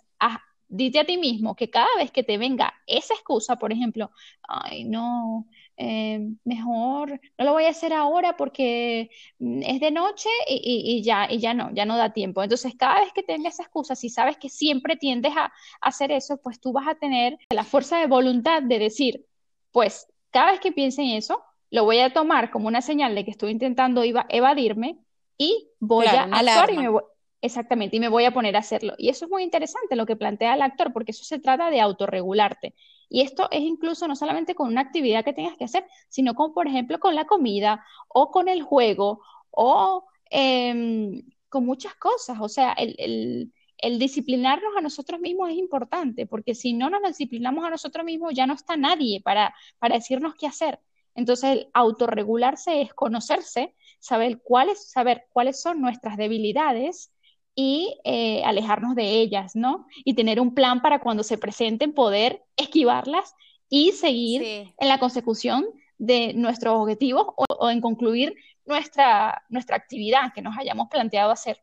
dite 0.69 0.99
a 0.99 1.05
ti 1.05 1.17
mismo 1.17 1.55
que 1.55 1.69
cada 1.69 1.89
vez 1.97 2.11
que 2.11 2.23
te 2.23 2.37
venga 2.37 2.73
esa 2.85 3.15
excusa, 3.15 3.57
por 3.57 3.73
ejemplo, 3.73 4.11
ay, 4.47 4.83
no, 4.85 5.47
eh, 5.75 6.19
mejor 6.45 7.19
no 7.37 7.45
lo 7.45 7.53
voy 7.53 7.65
a 7.65 7.69
hacer 7.69 7.91
ahora 7.91 8.37
porque 8.37 9.09
es 9.39 9.79
de 9.79 9.91
noche 9.91 10.29
y, 10.47 11.01
ya, 11.03 11.27
y 11.29 11.39
ya 11.39 11.53
no, 11.53 11.73
ya 11.73 11.85
no 11.85 11.97
da 11.97 12.13
tiempo. 12.13 12.43
Entonces, 12.43 12.75
cada 12.77 13.01
vez 13.01 13.11
que 13.13 13.23
tengas 13.23 13.55
esa 13.55 13.63
excusa, 13.63 13.95
si 13.95 14.09
sabes 14.09 14.37
que 14.37 14.49
siempre 14.49 14.95
tiendes 14.95 15.33
a, 15.35 15.51
hacer 15.81 16.11
eso, 16.11 16.37
pues 16.37 16.59
tú 16.59 16.71
vas 16.71 16.87
a 16.87 16.95
tener 16.95 17.37
la 17.49 17.63
fuerza 17.63 17.99
de 17.99 18.07
voluntad 18.07 18.61
de 18.61 18.79
decir, 18.79 19.25
pues 19.71 20.07
cada 20.31 20.51
vez 20.51 20.59
que 20.59 20.71
piense 20.71 21.01
en 21.01 21.09
eso, 21.11 21.43
lo 21.71 21.83
voy 21.83 21.99
a 21.99 22.13
tomar 22.13 22.51
como 22.51 22.67
una 22.67 22.81
señal 22.81 23.15
de 23.15 23.25
que 23.25 23.31
estoy 23.31 23.51
intentando 23.51 24.03
evadirme 24.03 24.99
y 25.37 25.69
voy 25.79 26.07
a 26.07 26.23
actuar 26.23 26.71
y 26.71 26.77
me 26.77 26.89
voy, 26.89 27.03
Exactamente, 27.41 27.95
y 27.95 27.99
me 28.01 28.09
voy 28.09 28.25
a 28.25 28.33
poner 28.33 28.55
a 28.57 28.59
hacerlo. 28.59 28.95
Y 28.97 29.09
eso 29.09 29.25
es 29.25 29.31
muy 29.31 29.43
interesante 29.43 29.95
lo 29.95 30.05
que 30.05 30.17
plantea 30.17 30.55
el 30.55 30.61
actor, 30.61 30.91
porque 30.91 31.11
eso 31.11 31.23
se 31.23 31.39
trata 31.39 31.69
de 31.69 31.79
autorregularte. 31.79 32.75
Y 33.07 33.21
esto 33.21 33.47
es 33.51 33.61
incluso 33.61 34.07
no 34.07 34.15
solamente 34.15 34.55
con 34.55 34.67
una 34.67 34.81
actividad 34.81 35.23
que 35.23 35.33
tengas 35.33 35.57
que 35.57 35.63
hacer, 35.63 35.85
sino 36.09 36.35
con, 36.35 36.53
por 36.53 36.67
ejemplo, 36.67 36.99
con 36.99 37.15
la 37.15 37.25
comida 37.25 37.85
o 38.09 38.29
con 38.31 38.49
el 38.49 38.61
juego 38.61 39.21
o 39.51 40.05
em, 40.29 41.23
con 41.47 41.65
muchas 41.65 41.95
cosas. 41.95 42.37
O 42.41 42.49
sea, 42.49 42.73
el, 42.73 43.53
disciplinarnos 43.97 44.75
a 44.77 44.81
nosotros 44.81 45.19
mismos 45.19 45.49
es 45.49 45.57
importante, 45.57 46.25
porque 46.25 46.55
si 46.55 46.73
no 46.73 46.89
nos 46.89 47.01
disciplinamos 47.03 47.65
a 47.65 47.69
nosotros 47.69 48.05
mismos, 48.05 48.33
ya 48.33 48.45
no 48.45 48.53
está 48.53 48.77
nadie 48.77 49.21
para, 49.21 49.53
para 49.79 49.95
decirnos 49.95 50.35
qué 50.35 50.47
hacer. 50.47 50.79
Entonces, 51.15 51.49
el 51.51 51.69
autorregularse 51.73 52.81
es 52.81 52.93
conocerse, 52.93 53.75
saber 53.99 54.41
cuáles, 54.41 54.89
saber 54.89 55.25
cuáles 55.31 55.61
son 55.61 55.81
nuestras 55.81 56.17
debilidades 56.17 57.11
y 57.55 57.99
eh, 58.05 58.41
alejarnos 58.45 58.95
de 58.95 59.19
ellas, 59.19 59.55
¿no? 59.55 59.85
Y 60.05 60.13
tener 60.13 60.39
un 60.39 60.53
plan 60.53 60.81
para 60.81 60.99
cuando 60.99 61.23
se 61.23 61.37
presenten 61.37 61.93
poder 61.93 62.43
esquivarlas 62.55 63.33
y 63.67 63.91
seguir 63.91 64.41
en 64.77 64.87
la 64.87 64.99
consecución 64.99 65.65
de 65.97 66.33
nuestros 66.33 66.75
objetivos 66.75 67.27
o, 67.35 67.69
en 67.69 67.81
concluir 67.81 68.33
nuestra, 68.65 69.43
nuestra 69.49 69.75
actividad 69.75 70.31
que 70.33 70.41
nos 70.41 70.57
hayamos 70.57 70.87
planteado 70.89 71.31
hacer. 71.31 71.61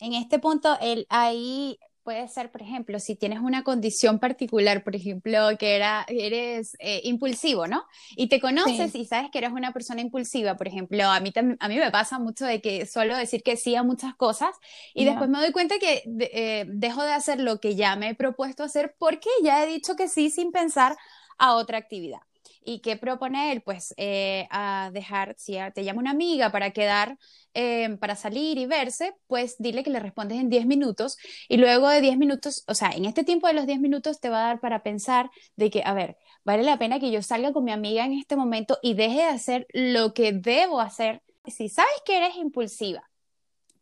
En 0.00 0.14
este 0.14 0.38
punto, 0.38 0.78
el, 0.80 1.06
ahí 1.10 1.78
puede 2.02 2.26
ser, 2.28 2.50
por 2.50 2.62
ejemplo, 2.62 2.98
si 2.98 3.14
tienes 3.14 3.40
una 3.40 3.62
condición 3.62 4.18
particular, 4.18 4.82
por 4.82 4.96
ejemplo, 4.96 5.48
que 5.58 5.76
era, 5.76 6.04
eres 6.08 6.76
eh, 6.78 7.02
impulsivo, 7.04 7.66
¿no? 7.66 7.84
Y 8.16 8.28
te 8.28 8.40
conoces 8.40 8.94
y 8.94 9.04
sabes 9.04 9.30
que 9.30 9.38
eres 9.38 9.52
una 9.52 9.72
persona 9.72 10.00
impulsiva, 10.00 10.56
por 10.56 10.66
ejemplo, 10.66 11.04
a 11.04 11.20
mí, 11.20 11.32
a 11.36 11.68
mí 11.68 11.76
me 11.76 11.90
pasa 11.90 12.18
mucho 12.18 12.46
de 12.46 12.60
que 12.60 12.86
suelo 12.86 13.16
decir 13.16 13.42
que 13.42 13.56
sí 13.56 13.76
a 13.76 13.82
muchas 13.82 14.14
cosas 14.14 14.56
y 14.94 15.04
después 15.04 15.28
me 15.28 15.38
doy 15.38 15.52
cuenta 15.52 15.78
que 15.78 16.02
eh, 16.06 16.64
dejo 16.68 17.02
de 17.04 17.12
hacer 17.12 17.40
lo 17.40 17.60
que 17.60 17.76
ya 17.76 17.96
me 17.96 18.10
he 18.10 18.14
propuesto 18.14 18.64
hacer 18.64 18.96
porque 18.98 19.28
ya 19.42 19.62
he 19.62 19.66
dicho 19.66 19.94
que 19.94 20.08
sí 20.08 20.30
sin 20.30 20.52
pensar 20.52 20.96
a 21.38 21.54
otra 21.54 21.78
actividad. 21.78 22.20
¿Y 22.70 22.78
qué 22.82 22.96
propone 22.96 23.50
él? 23.50 23.62
Pues 23.62 23.92
eh, 23.96 24.46
a 24.48 24.90
dejar, 24.92 25.34
si 25.36 25.58
te 25.74 25.82
llama 25.82 25.98
una 25.98 26.12
amiga 26.12 26.52
para 26.52 26.70
quedar, 26.70 27.18
eh, 27.52 27.96
para 27.98 28.14
salir 28.14 28.58
y 28.58 28.66
verse, 28.66 29.12
pues 29.26 29.56
dile 29.58 29.82
que 29.82 29.90
le 29.90 29.98
respondes 29.98 30.38
en 30.38 30.48
10 30.48 30.66
minutos 30.66 31.16
y 31.48 31.56
luego 31.56 31.88
de 31.88 32.00
10 32.00 32.16
minutos, 32.16 32.62
o 32.68 32.74
sea, 32.74 32.90
en 32.90 33.06
este 33.06 33.24
tiempo 33.24 33.48
de 33.48 33.54
los 33.54 33.66
10 33.66 33.80
minutos 33.80 34.20
te 34.20 34.28
va 34.28 34.44
a 34.44 34.46
dar 34.46 34.60
para 34.60 34.84
pensar 34.84 35.32
de 35.56 35.68
que, 35.68 35.82
a 35.84 35.94
ver, 35.94 36.16
vale 36.44 36.62
la 36.62 36.78
pena 36.78 37.00
que 37.00 37.10
yo 37.10 37.22
salga 37.22 37.52
con 37.52 37.64
mi 37.64 37.72
amiga 37.72 38.04
en 38.04 38.12
este 38.12 38.36
momento 38.36 38.78
y 38.82 38.94
deje 38.94 39.16
de 39.16 39.24
hacer 39.24 39.66
lo 39.72 40.14
que 40.14 40.32
debo 40.32 40.80
hacer. 40.80 41.24
Si 41.46 41.68
sabes 41.68 41.90
que 42.06 42.18
eres 42.18 42.36
impulsiva, 42.36 43.02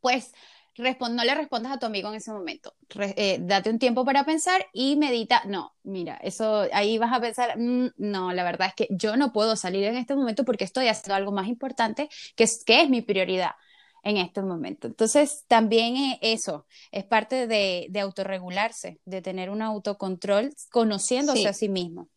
pues 0.00 0.32
no 0.78 1.24
le 1.24 1.34
respondas 1.34 1.72
a 1.72 1.78
tu 1.78 1.86
amigo 1.86 2.08
en 2.08 2.16
ese 2.16 2.32
momento. 2.32 2.74
Eh, 2.98 3.38
date 3.40 3.70
un 3.70 3.78
tiempo 3.78 4.04
para 4.04 4.24
pensar 4.24 4.66
y 4.72 4.96
medita. 4.96 5.42
No, 5.44 5.74
mira, 5.82 6.16
eso 6.22 6.66
ahí 6.72 6.98
vas 6.98 7.12
a 7.12 7.20
pensar, 7.20 7.58
mm, 7.58 7.92
no, 7.96 8.32
la 8.32 8.44
verdad 8.44 8.68
es 8.68 8.74
que 8.74 8.88
yo 8.90 9.16
no 9.16 9.32
puedo 9.32 9.56
salir 9.56 9.84
en 9.84 9.96
este 9.96 10.14
momento 10.14 10.44
porque 10.44 10.64
estoy 10.64 10.88
haciendo 10.88 11.14
algo 11.14 11.32
más 11.32 11.48
importante 11.48 12.08
que 12.36 12.44
es, 12.44 12.64
que 12.64 12.82
es 12.82 12.90
mi 12.90 13.02
prioridad 13.02 13.52
en 14.04 14.16
este 14.16 14.42
momento. 14.42 14.86
Entonces, 14.86 15.44
también 15.48 16.18
eso 16.20 16.66
es 16.92 17.04
parte 17.04 17.46
de, 17.46 17.90
autorregularse, 18.00 19.00
de 19.04 19.22
tener 19.22 19.50
un 19.50 19.62
autocontrol 19.62 20.54
conociéndose 20.70 21.48
a 21.48 21.52
sí 21.52 21.68
mismo. 21.68 22.08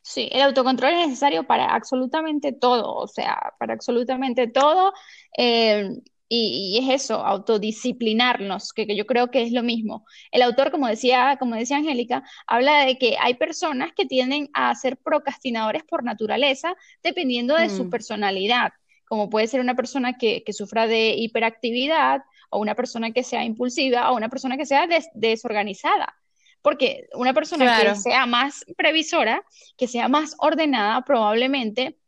Sí, 0.00 0.28
el 0.32 0.42
autocontrol 0.42 0.92
es 0.92 1.08
necesario 1.08 1.46
para 1.46 1.74
absolutamente 1.74 2.52
todo, 2.52 2.94
o 2.94 3.08
sea, 3.08 3.54
para 3.58 3.72
absolutamente 3.72 4.46
todo. 4.48 4.92
Eh, 5.36 5.88
y, 6.28 6.78
es 6.82 7.02
eso, 7.02 7.24
autodisciplinarnos, 7.24 8.72
que, 8.72 8.86
que, 8.86 8.96
yo 8.96 9.06
creo 9.06 9.30
que 9.30 9.42
es 9.42 9.52
lo 9.52 9.62
mismo. 9.62 10.06
El 10.32 10.42
autor, 10.42 10.70
como 10.70 10.86
decía, 10.88 11.36
como 11.38 11.54
decía 11.54 11.76
Angélica, 11.76 12.24
habla 12.46 12.84
de 12.86 12.98
que 12.98 13.16
hay 13.20 13.34
personas 13.34 13.92
que 13.94 14.06
tienden 14.06 14.48
a 14.54 14.74
ser 14.74 14.96
procrastinadores 14.96 15.84
por 15.84 16.02
naturaleza, 16.02 16.74
dependiendo 17.02 17.56
de 17.56 17.68
su 17.70 17.84
mm. 17.84 17.90
personalidad, 17.90 18.72
como 19.06 19.28
puede 19.28 19.46
ser 19.46 19.60
una 19.60 19.74
persona 19.74 20.14
que, 20.14 20.42
que, 20.44 20.52
sufra 20.52 20.86
de 20.86 21.14
hiperactividad, 21.16 22.22
o 22.50 22.58
una 22.58 22.74
persona 22.74 23.10
que 23.10 23.22
sea 23.22 23.44
impulsiva, 23.44 24.10
o 24.10 24.16
una 24.16 24.28
persona 24.28 24.56
que 24.56 24.66
sea 24.66 24.88
desorganizada. 25.14 26.14
Porque 26.62 27.08
una 27.12 27.34
persona 27.34 27.78
que 27.78 27.94
sea 27.94 28.24
más 28.24 28.64
previsora, 28.76 29.44
que 29.76 29.86
sea 29.86 30.08
más 30.08 30.34
ordenada, 30.38 31.02
probablemente 31.02 31.98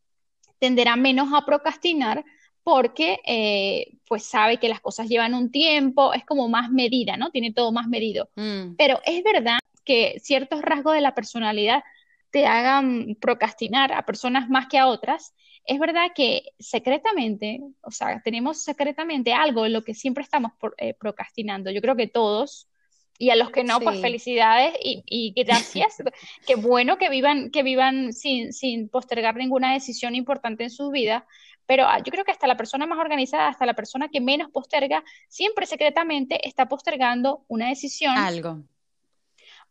tenderá 0.57 0.95
menos 0.95 1.29
a 1.33 1.45
procrastinar 1.45 2.25
porque 2.67 3.21
eh, 3.25 3.93
pues 4.09 4.25
sabe 4.25 4.57
que 4.57 4.67
las 4.67 4.81
cosas 4.81 5.07
llevan 5.07 5.33
un 5.33 5.51
tiempo, 5.51 6.13
es 6.13 6.25
como 6.25 6.49
más 6.49 6.69
medida, 6.69 7.15
¿no? 7.15 7.31
Tiene 7.31 7.53
todo 7.53 7.71
más 7.71 7.87
medido. 7.87 8.29
Mm. 8.35 8.75
Pero 8.77 8.99
es 9.05 9.23
verdad 9.23 9.59
que 9.85 10.19
ciertos 10.21 10.61
rasgos 10.61 10.93
de 10.93 10.99
la 10.99 11.15
personalidad 11.15 11.81
te 12.29 12.45
hagan 12.45 13.15
procrastinar 13.21 13.93
a 13.93 14.05
personas 14.05 14.49
más 14.49 14.67
que 14.67 14.77
a 14.77 14.87
otras. 14.87 15.33
Es 15.63 15.79
verdad 15.79 16.11
que 16.13 16.43
secretamente, 16.59 17.61
o 17.83 17.91
sea, 17.91 18.21
tenemos 18.21 18.61
secretamente 18.61 19.31
algo 19.31 19.65
en 19.65 19.71
lo 19.71 19.83
que 19.85 19.93
siempre 19.93 20.25
estamos 20.25 20.51
eh, 20.77 20.93
procrastinando. 20.93 21.71
Yo 21.71 21.79
creo 21.79 21.95
que 21.95 22.07
todos, 22.07 22.67
y 23.17 23.29
a 23.29 23.37
los 23.37 23.49
que 23.49 23.63
no, 23.63 23.79
pues 23.79 24.01
felicidades 24.01 24.73
y, 24.83 25.03
y 25.05 25.33
gracias. 25.41 26.03
Qué 26.45 26.55
bueno 26.55 26.97
que 26.97 27.09
vivan, 27.09 27.49
que 27.49 27.63
vivan 27.63 28.11
sin, 28.11 28.51
sin 28.51 28.89
postergar 28.89 29.37
ninguna 29.37 29.71
decisión 29.71 30.15
importante 30.15 30.65
en 30.65 30.69
su 30.69 30.91
vida, 30.91 31.25
pero 31.67 31.85
ah, 31.85 31.99
yo 31.99 32.11
creo 32.11 32.25
que 32.25 32.31
hasta 32.31 32.47
la 32.47 32.57
persona 32.57 32.87
más 32.87 32.97
organizada, 32.97 33.49
hasta 33.49 33.65
la 33.67 33.75
persona 33.75 34.07
que 34.07 34.21
menos 34.21 34.49
posterga, 34.49 35.03
siempre 35.27 35.67
secretamente 35.67 36.47
está 36.47 36.67
postergando 36.67 37.45
una 37.47 37.67
decisión. 37.67 38.17
Algo. 38.17 38.63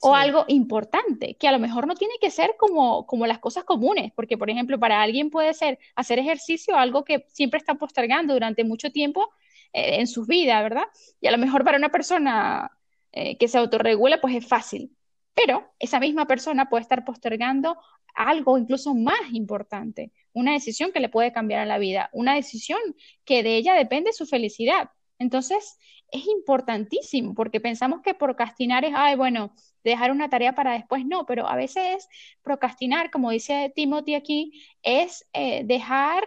O 0.00 0.14
algo 0.14 0.44
importante, 0.48 1.36
que 1.36 1.48
a 1.48 1.52
lo 1.52 1.58
mejor 1.58 1.86
no 1.86 1.94
tiene 1.94 2.14
que 2.20 2.30
ser 2.30 2.54
como, 2.58 3.06
como 3.06 3.26
las 3.26 3.38
cosas 3.38 3.64
comunes, 3.64 4.12
porque 4.14 4.36
por 4.36 4.50
ejemplo, 4.50 4.78
para 4.78 5.00
alguien 5.00 5.30
puede 5.30 5.54
ser 5.54 5.78
hacer 5.94 6.18
ejercicio 6.18 6.76
algo 6.76 7.02
que 7.02 7.24
siempre 7.28 7.56
está 7.58 7.76
postergando 7.76 8.34
durante 8.34 8.62
mucho 8.62 8.92
tiempo 8.92 9.30
eh, 9.72 9.96
en 9.98 10.06
sus 10.06 10.26
vidas, 10.26 10.62
¿verdad? 10.62 10.84
Y 11.18 11.28
a 11.28 11.30
lo 11.30 11.38
mejor 11.38 11.64
para 11.64 11.78
una 11.78 11.88
persona 11.88 12.70
eh, 13.10 13.38
que 13.38 13.48
se 13.48 13.56
autorregula, 13.56 14.20
pues 14.20 14.34
es 14.34 14.46
fácil. 14.46 14.95
Pero 15.36 15.72
esa 15.78 16.00
misma 16.00 16.26
persona 16.26 16.68
puede 16.68 16.82
estar 16.82 17.04
postergando 17.04 17.78
algo 18.14 18.58
incluso 18.58 18.94
más 18.94 19.20
importante, 19.32 20.10
una 20.32 20.52
decisión 20.52 20.90
que 20.90 21.00
le 21.00 21.10
puede 21.10 21.32
cambiar 21.32 21.60
a 21.60 21.66
la 21.66 21.78
vida, 21.78 22.08
una 22.12 22.34
decisión 22.34 22.80
que 23.24 23.42
de 23.42 23.56
ella 23.56 23.74
depende 23.74 24.12
su 24.12 24.26
felicidad. 24.26 24.90
Entonces, 25.18 25.78
es 26.10 26.26
importantísimo 26.26 27.34
porque 27.34 27.60
pensamos 27.60 28.00
que 28.02 28.14
procrastinar 28.14 28.84
es, 28.84 28.92
ay, 28.94 29.16
bueno, 29.16 29.52
dejar 29.84 30.10
una 30.10 30.28
tarea 30.28 30.54
para 30.54 30.72
después, 30.72 31.04
no, 31.04 31.26
pero 31.26 31.46
a 31.48 31.56
veces 31.56 32.08
procrastinar, 32.42 33.10
como 33.10 33.30
dice 33.30 33.72
Timothy 33.74 34.14
aquí, 34.14 34.62
es 34.82 35.28
eh, 35.32 35.62
dejar 35.64 36.24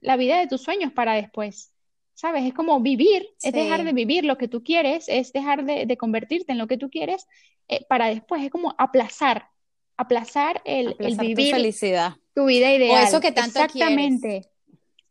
la 0.00 0.16
vida 0.16 0.38
de 0.38 0.46
tus 0.46 0.62
sueños 0.62 0.92
para 0.92 1.14
después. 1.14 1.72
¿Sabes? 2.14 2.44
Es 2.44 2.52
como 2.52 2.80
vivir, 2.80 3.26
es 3.42 3.54
dejar 3.54 3.82
de 3.82 3.94
vivir 3.94 4.26
lo 4.26 4.36
que 4.36 4.46
tú 4.46 4.62
quieres, 4.62 5.08
es 5.08 5.32
dejar 5.32 5.64
de, 5.64 5.96
convertirte 5.96 6.52
en 6.52 6.58
lo 6.58 6.66
que 6.66 6.76
tú 6.76 6.90
quieres 6.90 7.26
eh, 7.70 7.86
para 7.88 8.06
después, 8.06 8.42
es 8.42 8.50
como 8.50 8.74
aplazar, 8.78 9.48
aplazar 9.96 10.60
el, 10.64 10.96
vivir 10.98 11.50
tu 11.50 11.56
felicidad. 11.56 12.14
Tu 12.34 12.44
vida 12.44 12.74
ideal. 12.74 13.04
O 13.04 13.06
eso 13.06 13.20
que 13.20 13.30
tanto 13.30 13.60
Exactamente. 13.60 14.50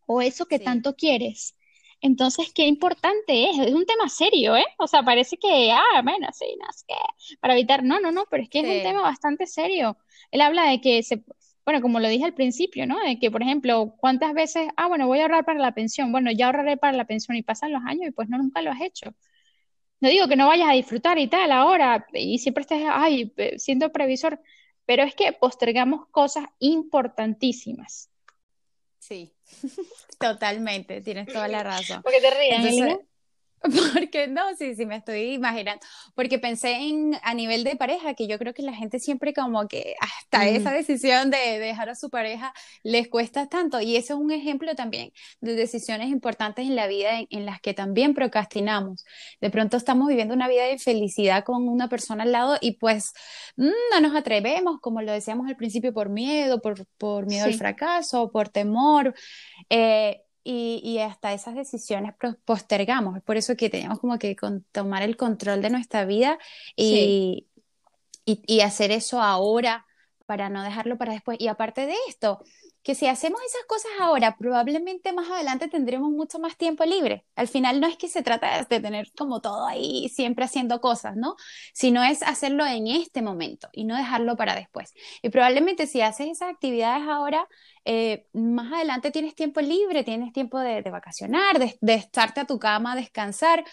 O 0.06 0.22
eso 0.22 0.46
que 0.46 0.60
tanto 0.60 0.96
quieres. 0.96 1.56
Entonces, 2.02 2.52
qué 2.54 2.66
importante 2.66 3.50
es, 3.50 3.60
es 3.60 3.74
un 3.74 3.86
tema 3.86 4.10
serio, 4.10 4.58
¿eh? 4.58 4.66
O 4.78 4.88
sea, 4.88 5.04
parece 5.04 5.38
que, 5.38 5.72
ah, 5.72 6.02
bueno, 6.04 6.28
sí, 6.34 6.46
no 6.60 6.72
sé 6.72 6.86
qué, 6.88 7.38
para 7.40 7.54
evitar, 7.54 7.84
no, 7.84 8.00
no, 8.00 8.12
no, 8.12 8.26
pero 8.30 8.44
es 8.44 8.50
que 8.50 8.60
es 8.60 8.66
un 8.66 8.84
tema 8.84 9.02
bastante 9.02 9.48
serio. 9.48 9.98
Él 10.32 10.42
habla 10.42 10.70
de 10.70 10.82
que 10.82 11.04
se, 11.04 11.24
bueno, 11.66 11.82
como 11.82 12.00
lo 12.00 12.10
dije 12.10 12.26
al 12.26 12.34
principio, 12.34 12.88
¿no? 12.88 13.00
De 13.00 13.20
que, 13.20 13.30
por 13.32 13.42
ejemplo, 13.42 13.96
cuántas 14.00 14.34
veces, 14.34 14.68
ah, 14.76 14.88
bueno, 14.88 15.08
voy 15.08 15.20
a 15.20 15.24
ahorrar 15.24 15.46
para 15.46 15.60
la 15.60 15.74
pensión, 15.74 16.12
bueno, 16.12 16.32
ya 16.32 16.48
ahorraré 16.48 16.78
para 16.78 16.98
la 16.98 17.06
pensión 17.06 17.38
y 17.38 17.44
pasan 17.44 17.72
los 17.72 17.84
años 17.86 18.08
y 18.08 18.12
pues 18.12 18.28
no, 18.28 18.38
nunca 18.38 18.62
lo 18.62 18.72
has 18.72 18.82
hecho. 18.82 19.14
No 20.02 20.10
digo 20.10 20.28
que 20.28 20.36
no 20.36 20.48
vayas 20.48 20.70
a 20.70 20.74
disfrutar 20.74 21.18
y 21.20 21.28
tal 21.28 21.52
ahora 21.52 22.08
y 22.14 22.40
siempre 22.40 22.62
estés, 22.62 22.84
ay, 22.90 23.34
siendo 23.58 23.92
previsor, 23.92 24.40
pero 24.86 25.04
es 25.04 25.14
que 25.14 25.34
postergamos 25.34 26.08
cosas 26.08 26.46
importantísimas. 26.60 28.10
Sí, 29.00 29.34
totalmente, 30.20 31.02
tienes 31.02 31.28
toda 31.28 31.48
la 31.48 31.64
razón. 31.64 32.02
Porque 32.02 32.22
te 32.22 32.32
ríes, 32.32 33.00
Porque 33.94 34.28
no, 34.28 34.42
sí, 34.58 34.76
sí, 34.76 34.86
me 34.86 34.98
estoy 34.98 35.34
imaginando. 35.34 35.86
Porque 36.16 36.40
pensé 36.40 36.72
en 36.76 37.18
a 37.24 37.34
nivel 37.34 37.64
de 37.64 37.76
pareja, 37.76 38.14
que 38.14 38.28
yo 38.28 38.38
creo 38.40 38.54
que 38.54 38.62
la 38.62 38.74
gente 38.74 39.00
siempre 39.00 39.34
como 39.34 39.68
que 39.68 39.96
hasta 40.00 40.48
esa 40.48 40.72
decisión 40.72 41.30
de 41.30 41.60
dejar 41.60 41.90
a 41.90 41.96
su 41.96 42.10
pareja 42.10 42.54
les 42.84 43.10
cuesta 43.10 43.48
tanto. 43.48 43.82
Y 43.82 43.98
eso 43.98 44.14
es 44.14 44.20
un 44.20 44.32
ejemplo 44.32 44.76
también 44.76 45.12
de 45.42 45.56
decisiones 45.56 46.10
importantes 46.10 46.68
en 46.68 46.76
la 46.76 46.88
vida 46.88 47.10
en, 47.30 47.46
las 47.46 47.60
que 47.60 47.74
también 47.74 48.14
procrastinamos. 48.14 49.06
De 49.42 49.50
pronto 49.50 49.78
estamos 49.78 50.08
viviendo 50.08 50.34
una 50.34 50.48
vida 50.48 50.64
de 50.64 50.78
felicidad 50.78 51.44
con 51.44 51.68
una 51.68 51.90
persona 51.90 52.24
al 52.24 52.32
lado 52.32 52.58
y 52.62 52.74
pues 52.74 53.14
mm, 53.58 53.70
no 53.92 54.02
nos 54.02 54.16
atrevemos, 54.16 54.80
como 54.80 55.02
lo 55.02 55.12
decíamos 55.12 55.48
al 55.48 55.56
principio, 55.58 55.94
por 55.94 56.10
miedo, 56.10 56.62
por, 56.62 56.86
por 56.98 57.26
miedo 57.26 57.46
al 57.46 57.56
fracaso, 57.56 58.32
por 58.32 58.50
temor. 58.50 59.14
Eh, 59.70 60.22
y, 60.44 61.00
hasta 61.00 61.34
esas 61.34 61.56
decisiones 61.56 62.14
postergamos. 62.46 63.18
Es 63.18 63.24
por 63.24 63.38
eso 63.38 63.56
que 63.56 63.70
tenemos 63.70 64.00
como 64.00 64.18
que 64.18 64.36
tomar 64.72 65.04
el 65.04 65.18
control 65.18 65.62
de 65.62 65.70
nuestra 65.70 66.06
vida 66.06 66.40
y, 66.76 67.48
y, 68.26 68.62
hacer 68.62 68.92
eso 68.92 69.22
ahora 69.22 69.86
para 70.30 70.48
no 70.48 70.62
dejarlo 70.62 70.96
para 71.00 71.14
después. 71.14 71.40
Y 71.42 71.48
aparte 71.48 71.88
de 71.88 71.96
esto, 72.08 72.44
que 72.84 72.94
si 72.94 73.08
hacemos 73.08 73.42
esas 73.42 73.66
cosas 73.68 73.90
ahora, 74.00 74.38
probablemente 74.38 75.12
más 75.12 75.28
adelante 75.28 75.70
tendremos 75.70 76.12
mucho 76.12 76.38
más 76.38 76.56
tiempo 76.56 76.86
libre. 76.86 77.26
Al 77.36 77.48
final 77.48 77.82
no 77.82 77.88
es 77.88 77.98
que 77.98 78.08
se 78.08 78.22
trata 78.22 78.64
de 78.64 78.80
tener 78.80 79.12
como 79.18 79.42
todo 79.42 79.66
ahí 79.66 80.08
siempre 80.10 80.46
haciendo 80.46 80.82
cosas, 80.82 81.16
¿no? 81.16 81.36
Sino 81.74 82.04
es 82.04 82.22
hacerlo 82.22 82.64
en 82.68 82.86
este 82.86 83.24
momento 83.24 83.70
y 83.72 83.86
no 83.86 83.98
dejarlo 83.98 84.38
para 84.38 84.54
después. 84.54 84.94
Y 85.24 85.30
probablemente 85.30 85.88
si 85.88 86.02
haces 86.02 86.28
esas 86.28 86.52
actividades 86.52 87.08
ahora, 87.08 87.48
eh, 87.86 88.28
más 88.34 88.72
adelante 88.72 89.10
tienes 89.10 89.34
tiempo 89.34 89.62
libre, 89.62 90.04
tienes 90.04 90.32
tiempo 90.32 90.60
de, 90.60 90.84
vacacionar, 90.84 91.58
de, 91.58 91.76
de 91.82 91.96
estarte 91.96 92.42
a 92.42 92.46
tu 92.46 92.60
cama, 92.60 92.96
descansar 92.96 93.66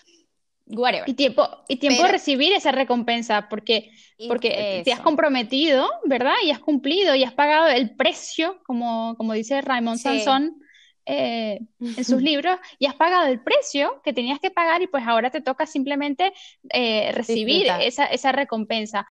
y 1.07 1.15
tiempo, 1.15 1.49
y 1.69 1.77
tiempo 1.77 2.03
de 2.03 2.13
recibir 2.13 2.53
esa 2.53 2.73
recompensa, 2.73 3.49
porque, 3.49 3.93
porque 4.27 4.83
te 4.85 4.93
has 4.93 5.01
comprometido, 5.01 5.89
¿verdad? 6.05 6.35
Y 6.45 6.51
has 6.51 6.59
cumplido 6.59 7.15
y 7.15 7.23
has 7.23 7.33
pagado 7.33 7.69
el 7.69 7.95
precio, 7.95 8.61
como, 8.65 9.15
como 9.17 9.33
dice 9.33 9.61
Raymond 9.61 9.99
Sansón 9.99 10.61
eh, 11.05 11.61
en 11.81 12.05
sus 12.05 12.21
libros, 12.23 12.59
y 12.79 12.87
has 12.87 12.95
pagado 12.95 13.27
el 13.27 13.41
precio 13.41 14.01
que 14.05 14.13
tenías 14.13 14.41
que 14.41 14.51
pagar 14.51 14.83
y 14.83 14.89
pues 14.89 15.05
ahora 15.07 15.31
te 15.31 15.41
toca 15.41 15.67
simplemente 15.67 16.33
eh, 16.71 17.13
recibir 17.13 17.69
esa, 17.81 18.07
esa 18.07 18.33
recompensa. 18.33 19.07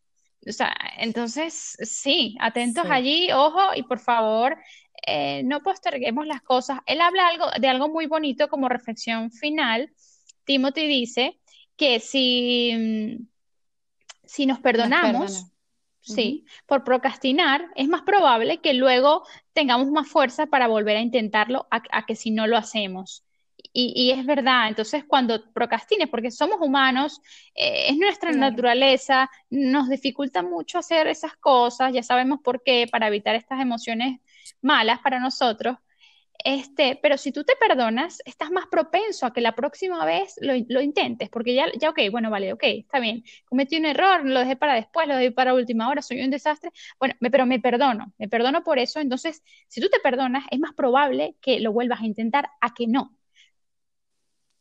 O 0.47 0.53
sea, 0.53 0.73
entonces, 0.97 1.77
sí, 1.81 2.35
atentos 2.39 2.85
allí, 2.89 3.31
ojo, 3.31 3.75
y 3.75 3.83
por 3.83 3.99
favor, 3.99 4.57
eh, 5.05 5.43
no 5.43 5.61
posterguemos 5.61 6.25
las 6.25 6.41
cosas. 6.41 6.79
Él 6.85 7.01
habla 7.01 7.27
algo, 7.27 7.45
de 7.59 7.67
algo 7.67 7.89
muy 7.89 8.07
bonito 8.07 8.47
como 8.47 8.69
reflexión 8.69 9.31
final. 9.31 9.91
Timothy 10.45 10.87
dice 10.87 11.40
que 11.81 11.99
si, 11.99 13.27
si 14.23 14.45
nos 14.45 14.59
perdonamos, 14.59 15.47
sí, 15.99 16.45
por 16.67 16.83
procrastinar, 16.83 17.65
es 17.75 17.87
más 17.87 18.03
probable 18.03 18.59
que 18.59 18.75
luego 18.75 19.25
tengamos 19.53 19.89
más 19.89 20.07
fuerza 20.07 20.45
para 20.45 20.67
volver 20.67 20.97
a 20.97 21.01
intentarlo 21.01 21.65
a, 21.71 22.05
que 22.05 22.15
si 22.15 22.29
no 22.29 22.45
lo 22.45 22.55
hacemos. 22.55 23.25
Y, 23.73 24.11
es 24.11 24.23
verdad, 24.27 24.67
entonces 24.67 25.05
cuando 25.07 25.51
procrastines, 25.53 26.07
porque 26.07 26.29
somos 26.29 26.57
humanos, 26.61 27.19
eh, 27.55 27.85
es 27.87 27.97
nuestra 27.97 28.31
naturaleza, 28.31 29.31
nos 29.49 29.89
dificulta 29.89 30.43
mucho 30.43 30.77
hacer 30.77 31.07
esas 31.07 31.35
cosas, 31.37 31.93
ya 31.93 32.03
sabemos 32.03 32.41
por 32.43 32.61
qué, 32.61 32.87
para 32.91 33.07
evitar 33.07 33.33
estas 33.33 33.59
emociones 33.59 34.19
malas 34.61 34.99
para 34.99 35.19
nosotros. 35.19 35.77
Este, 36.43 36.99
pero 37.01 37.17
si 37.17 37.31
tú 37.31 37.43
te 37.43 37.53
perdonas, 37.55 38.19
estás 38.25 38.49
más 38.51 38.65
propenso 38.67 39.25
a 39.25 39.33
que 39.33 39.41
la 39.41 39.53
próxima 39.55 40.03
vez 40.05 40.35
lo, 40.41 40.53
lo, 40.69 40.81
intentes, 40.81 41.29
porque 41.29 41.53
ya, 41.53 41.67
ya, 41.79 41.91
ok, 41.91 41.99
bueno, 42.11 42.31
vale, 42.31 42.51
ok, 42.53 42.63
está 42.63 42.99
bien, 42.99 43.23
cometí 43.45 43.77
un 43.77 43.85
error, 43.85 44.25
lo 44.25 44.39
dejé 44.39 44.55
para 44.55 44.73
después, 44.73 45.07
lo 45.07 45.15
dejé 45.15 45.31
para 45.31 45.53
última 45.53 45.87
hora, 45.89 46.01
soy 46.01 46.21
un 46.21 46.31
desastre, 46.31 46.71
bueno, 46.99 47.15
pero 47.31 47.45
me 47.45 47.59
perdono, 47.59 48.13
me 48.17 48.27
perdono 48.27 48.63
por 48.63 48.79
eso, 48.79 48.99
entonces, 48.99 49.43
si 49.67 49.81
tú 49.81 49.89
te 49.89 49.99
perdonas, 49.99 50.45
es 50.51 50.59
más 50.59 50.73
probable 50.73 51.35
que 51.41 51.59
lo 51.59 51.73
vuelvas 51.73 52.01
a 52.01 52.05
intentar 52.05 52.49
a 52.59 52.73
que 52.73 52.87
no. 52.87 53.15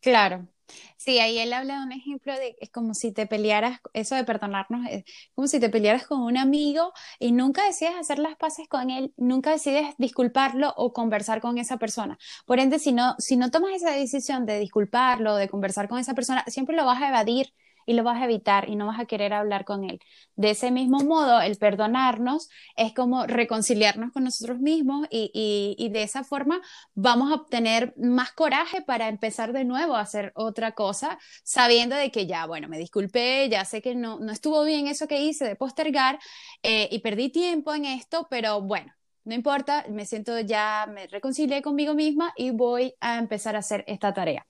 Claro, 0.00 0.48
Sí, 0.96 1.18
ahí 1.18 1.38
él 1.38 1.52
habla 1.52 1.78
de 1.78 1.82
un 1.84 1.92
ejemplo 1.92 2.34
de, 2.34 2.56
es 2.60 2.70
como 2.70 2.94
si 2.94 3.12
te 3.12 3.26
pelearas, 3.26 3.80
eso 3.94 4.14
de 4.14 4.24
perdonarnos, 4.24 4.86
es 4.90 5.04
como 5.34 5.48
si 5.48 5.58
te 5.60 5.70
pelearas 5.70 6.06
con 6.06 6.20
un 6.22 6.36
amigo 6.36 6.92
y 7.18 7.32
nunca 7.32 7.64
decides 7.64 7.94
hacer 7.98 8.18
las 8.18 8.36
paces 8.36 8.68
con 8.68 8.90
él, 8.90 9.12
nunca 9.16 9.50
decides 9.52 9.94
disculparlo 9.98 10.72
o 10.76 10.92
conversar 10.92 11.40
con 11.40 11.58
esa 11.58 11.78
persona. 11.78 12.18
Por 12.46 12.60
ende, 12.60 12.78
si 12.78 12.92
no, 12.92 13.14
si 13.18 13.36
no 13.36 13.50
tomas 13.50 13.72
esa 13.72 13.90
decisión 13.92 14.46
de 14.46 14.58
disculparlo, 14.58 15.36
de 15.36 15.48
conversar 15.48 15.88
con 15.88 15.98
esa 15.98 16.14
persona, 16.14 16.44
siempre 16.48 16.76
lo 16.76 16.84
vas 16.84 17.00
a 17.02 17.08
evadir 17.08 17.52
y 17.86 17.94
lo 17.94 18.04
vas 18.04 18.20
a 18.20 18.24
evitar 18.24 18.68
y 18.68 18.76
no 18.76 18.86
vas 18.86 19.00
a 19.00 19.06
querer 19.06 19.32
hablar 19.32 19.64
con 19.64 19.84
él. 19.84 20.00
De 20.36 20.50
ese 20.50 20.70
mismo 20.70 20.98
modo, 21.00 21.40
el 21.40 21.56
perdonarnos 21.56 22.48
es 22.76 22.94
como 22.94 23.26
reconciliarnos 23.26 24.12
con 24.12 24.24
nosotros 24.24 24.58
mismos 24.60 25.06
y, 25.10 25.88
de 25.90 26.02
esa 26.02 26.24
forma 26.24 26.60
vamos 26.94 27.32
a 27.32 27.34
obtener 27.34 27.94
más 27.96 28.32
coraje 28.32 28.82
para 28.82 29.08
empezar 29.08 29.52
de 29.52 29.64
nuevo 29.64 29.96
a 29.96 30.00
hacer 30.00 30.32
otra 30.34 30.72
cosa, 30.72 31.18
sabiendo 31.42 31.96
de 31.96 32.10
que 32.10 32.26
ya, 32.26 32.46
bueno, 32.46 32.68
me 32.68 32.78
disculpé, 32.78 33.48
ya 33.50 33.64
sé 33.64 33.82
que 33.82 33.94
no, 33.94 34.18
no 34.20 34.32
estuvo 34.32 34.64
bien 34.64 34.86
eso 34.86 35.08
que 35.08 35.22
hice 35.22 35.44
de 35.44 35.56
postergar 35.56 36.18
eh, 36.62 36.88
y 36.90 37.00
perdí 37.00 37.30
tiempo 37.30 37.74
en 37.74 37.84
esto, 37.84 38.26
pero 38.30 38.60
bueno, 38.62 38.92
no 39.24 39.34
importa, 39.34 39.84
me 39.90 40.06
siento 40.06 40.38
ya, 40.40 40.88
me 40.92 41.06
reconcilié 41.06 41.62
conmigo 41.62 41.94
misma 41.94 42.32
y 42.36 42.50
voy 42.50 42.94
a 43.00 43.18
empezar 43.18 43.56
a 43.56 43.60
hacer 43.60 43.84
esta 43.86 44.14
tarea. 44.14 44.46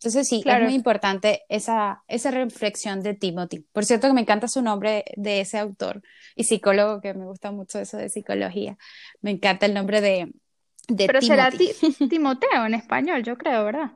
Entonces 0.00 0.28
sí, 0.28 0.44
es 0.46 0.62
muy 0.62 0.74
importante 0.74 1.42
esa, 1.48 2.04
esa 2.06 2.30
reflexión 2.30 3.02
de 3.02 3.14
Timothy. 3.14 3.66
Por 3.72 3.84
cierto 3.84 4.06
que 4.06 4.12
me 4.12 4.20
encanta 4.20 4.46
su 4.46 4.62
nombre 4.62 5.04
de 5.16 5.40
ese 5.40 5.58
autor 5.58 6.02
y 6.36 6.44
psicólogo, 6.44 7.00
que 7.00 7.14
me 7.14 7.26
gusta 7.26 7.50
mucho 7.50 7.80
eso 7.80 7.96
de 7.96 8.08
psicología. 8.08 8.78
Me 9.22 9.32
encanta 9.32 9.66
el 9.66 9.74
nombre 9.74 10.00
de, 10.00 10.32
de 10.86 11.06
Pero 11.06 11.20
será 11.20 11.50
Timoteo 11.50 12.66
en 12.66 12.74
español, 12.74 13.24
yo 13.24 13.36
creo, 13.36 13.64
¿verdad? 13.64 13.90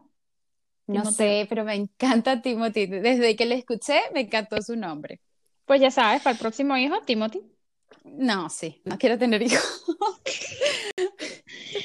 No 0.89 1.05
sé, 1.05 1.47
pero 1.49 1.65
me 1.65 1.75
encanta 1.77 2.43
Timothy. 2.43 2.87
Desde 2.87 3.37
que 3.37 3.47
le 3.47 3.55
escuché, 3.55 4.01
me 4.13 4.23
encantó 4.23 4.61
su 4.61 4.75
nombre. 4.77 5.21
Pues 5.67 5.81
ya 5.81 5.93
sabes, 5.93 6.21
para 6.23 6.35
el 6.35 6.41
próximo 6.41 6.77
hijo, 6.77 7.01
Timothy. 7.07 7.41
No, 8.05 8.49
sí, 8.51 8.81
no 8.85 8.99
quiero 8.99 9.19
tener 9.19 9.43
hijos. 9.43 9.85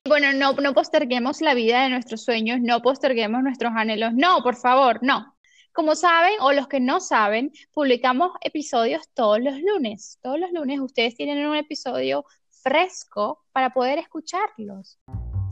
Bueno, 0.05 0.31
no, 0.33 0.53
no 0.53 0.73
posterguemos 0.73 1.41
la 1.41 1.53
vida 1.53 1.83
de 1.83 1.89
nuestros 1.89 2.23
sueños, 2.23 2.59
no 2.61 2.81
posterguemos 2.81 3.43
nuestros 3.43 3.73
anhelos, 3.75 4.13
no, 4.13 4.41
por 4.41 4.55
favor, 4.55 4.99
no. 5.01 5.35
Como 5.73 5.95
saben, 5.95 6.33
o 6.39 6.53
los 6.53 6.67
que 6.67 6.79
no 6.79 6.99
saben, 6.99 7.51
publicamos 7.73 8.31
episodios 8.41 9.09
todos 9.13 9.39
los 9.39 9.59
lunes. 9.61 10.17
Todos 10.21 10.39
los 10.39 10.51
lunes 10.51 10.79
ustedes 10.79 11.15
tienen 11.15 11.45
un 11.45 11.55
episodio 11.55 12.25
fresco 12.49 13.43
para 13.51 13.71
poder 13.71 13.99
escucharlos. 13.99 14.97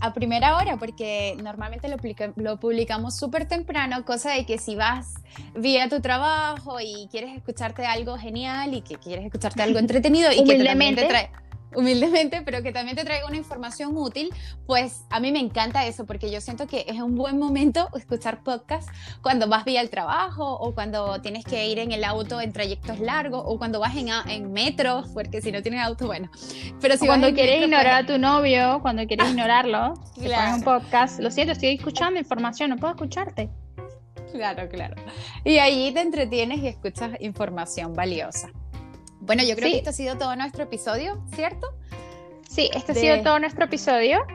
A 0.02 0.14
primera 0.14 0.58
hora, 0.58 0.78
porque 0.78 1.36
normalmente 1.42 1.88
lo, 1.88 1.98
lo 2.36 2.60
publicamos 2.60 3.16
súper 3.18 3.48
temprano, 3.48 4.06
cosa 4.06 4.32
de 4.32 4.46
que 4.46 4.58
si 4.58 4.76
vas 4.76 5.16
vía 5.56 5.90
tu 5.90 6.02
trabajo 6.02 6.80
y 6.80 7.08
quieres 7.10 7.36
escucharte 7.36 7.86
algo 7.86 8.18
genial 8.18 8.74
y 8.74 8.82
que 8.82 8.96
quieres 8.96 9.26
escucharte 9.26 9.64
algo 9.64 9.80
entretenido 9.86 10.32
y 10.32 10.44
que 10.44 10.64
también 10.64 10.96
te 10.96 11.06
trae 11.06 11.30
humildemente, 11.76 12.42
pero 12.42 12.62
que 12.64 12.72
también 12.72 12.96
te 12.98 13.04
traiga 13.04 13.28
una 13.28 13.38
información 13.38 13.96
útil, 13.96 14.30
pues 14.66 15.06
a 15.10 15.20
mí 15.20 15.32
me 15.32 15.40
encanta 15.40 15.86
eso 15.86 16.06
porque 16.06 16.32
yo 16.32 16.42
siento 16.42 16.68
que 16.68 16.86
es 16.88 17.00
un 17.02 17.16
buen 17.16 17.38
momento 17.38 17.90
escuchar 17.96 18.44
podcast 18.44 18.90
cuando 19.22 19.48
vas 19.48 19.66
vía 19.66 19.82
el 19.82 19.90
trabajo 19.90 20.54
o 20.54 20.74
cuando 20.74 21.22
tienes 21.22 21.44
que 21.46 21.68
ir 21.68 21.80
en 21.80 21.92
el 21.92 22.04
auto 22.04 22.42
en 22.42 22.54
trayectos 22.54 23.00
largos 23.00 23.44
o 23.46 23.58
cuando 23.58 23.80
vas 23.80 23.96
en, 23.96 24.10
en 24.28 24.52
metro, 24.52 25.04
porque 25.14 25.42
si 25.42 25.52
no 25.52 25.62
tienes 25.62 25.82
auto, 25.82 26.08
bueno. 26.08 26.30
Pero 26.82 26.98
si 26.98 27.06
cuando 27.06 27.34
quieres 27.34 27.64
ignorar 27.64 28.04
a 28.04 28.06
tu 28.06 28.18
novio, 28.18 28.80
cuando 28.82 29.06
quieres 29.06 29.30
ignorarlo, 29.30 29.94
claro. 30.16 30.56
un 30.56 30.64
podcast, 30.64 31.20
lo 31.20 31.32
siento, 31.32 31.54
estoy 31.54 31.76
escuchando 31.76 32.20
información, 32.20 32.70
no 32.70 32.78
puedo 32.78 32.94
escucharte. 32.94 33.50
Claro, 34.32 34.68
claro. 34.68 34.96
Y 35.46 35.60
ahí 35.60 35.94
te 35.94 36.02
entretienes 36.02 36.60
y 36.60 36.68
escuchas 36.68 37.12
información 37.22 37.94
valiosa. 37.94 38.50
Bueno, 39.26 39.44
yo 39.44 39.56
creo 39.56 39.72
que 39.72 39.78
esto 39.78 39.90
ha 39.90 39.94
sido 39.94 40.18
todo 40.18 40.36
nuestro 40.36 40.64
episodio, 40.64 41.24
¿cierto? 41.34 41.68
Sí, 42.48 42.70
este 42.74 42.92
ha 42.92 42.96
sido 42.96 43.22
todo 43.24 43.40
nuestro 43.40 43.66
episodio. 43.66 44.26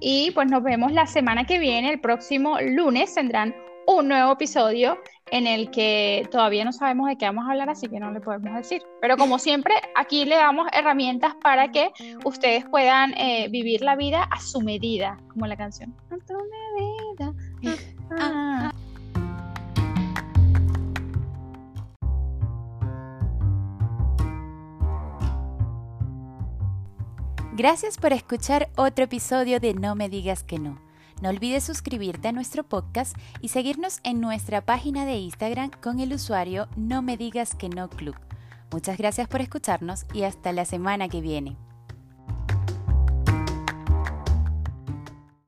Y 0.00 0.32
pues 0.32 0.50
nos 0.50 0.62
vemos 0.62 0.92
la 0.92 1.06
semana 1.06 1.46
que 1.46 1.58
viene, 1.58 1.90
el 1.90 2.00
próximo 2.00 2.60
lunes 2.60 3.14
tendrán 3.14 3.54
un 3.86 4.08
nuevo 4.08 4.32
episodio 4.32 4.98
en 5.30 5.46
el 5.46 5.70
que 5.70 6.28
todavía 6.30 6.64
no 6.64 6.72
sabemos 6.72 7.08
de 7.08 7.16
qué 7.16 7.24
vamos 7.24 7.46
a 7.48 7.52
hablar, 7.52 7.70
así 7.70 7.88
que 7.88 7.98
no 7.98 8.10
le 8.12 8.20
podemos 8.20 8.54
decir. 8.54 8.82
Pero 9.00 9.16
como 9.16 9.38
siempre, 9.38 9.74
aquí 9.96 10.26
le 10.26 10.36
damos 10.36 10.68
herramientas 10.72 11.34
para 11.42 11.70
que 11.72 11.90
ustedes 12.24 12.66
puedan 12.66 13.14
eh, 13.14 13.48
vivir 13.50 13.80
la 13.80 13.96
vida 13.96 14.24
a 14.24 14.40
su 14.40 14.60
medida, 14.60 15.18
como 15.28 15.46
la 15.46 15.56
canción. 15.56 15.94
A 16.10 16.16
tu 16.16 16.34
medida. 17.14 17.32
Ah, 18.10 18.70
ah. 18.70 18.73
Gracias 27.56 27.98
por 27.98 28.12
escuchar 28.12 28.68
otro 28.74 29.04
episodio 29.04 29.60
de 29.60 29.74
No 29.74 29.94
me 29.94 30.08
digas 30.08 30.42
que 30.42 30.58
no. 30.58 30.76
No 31.22 31.28
olvides 31.28 31.62
suscribirte 31.62 32.26
a 32.26 32.32
nuestro 32.32 32.64
podcast 32.64 33.16
y 33.40 33.50
seguirnos 33.50 34.00
en 34.02 34.20
nuestra 34.20 34.66
página 34.66 35.06
de 35.06 35.18
Instagram 35.18 35.70
con 35.80 36.00
el 36.00 36.12
usuario 36.12 36.66
No 36.74 37.00
me 37.00 37.16
digas 37.16 37.54
que 37.54 37.68
no 37.68 37.88
club. 37.88 38.16
Muchas 38.72 38.98
gracias 38.98 39.28
por 39.28 39.40
escucharnos 39.40 40.04
y 40.12 40.24
hasta 40.24 40.50
la 40.50 40.64
semana 40.64 41.08
que 41.08 41.20
viene. 41.20 41.56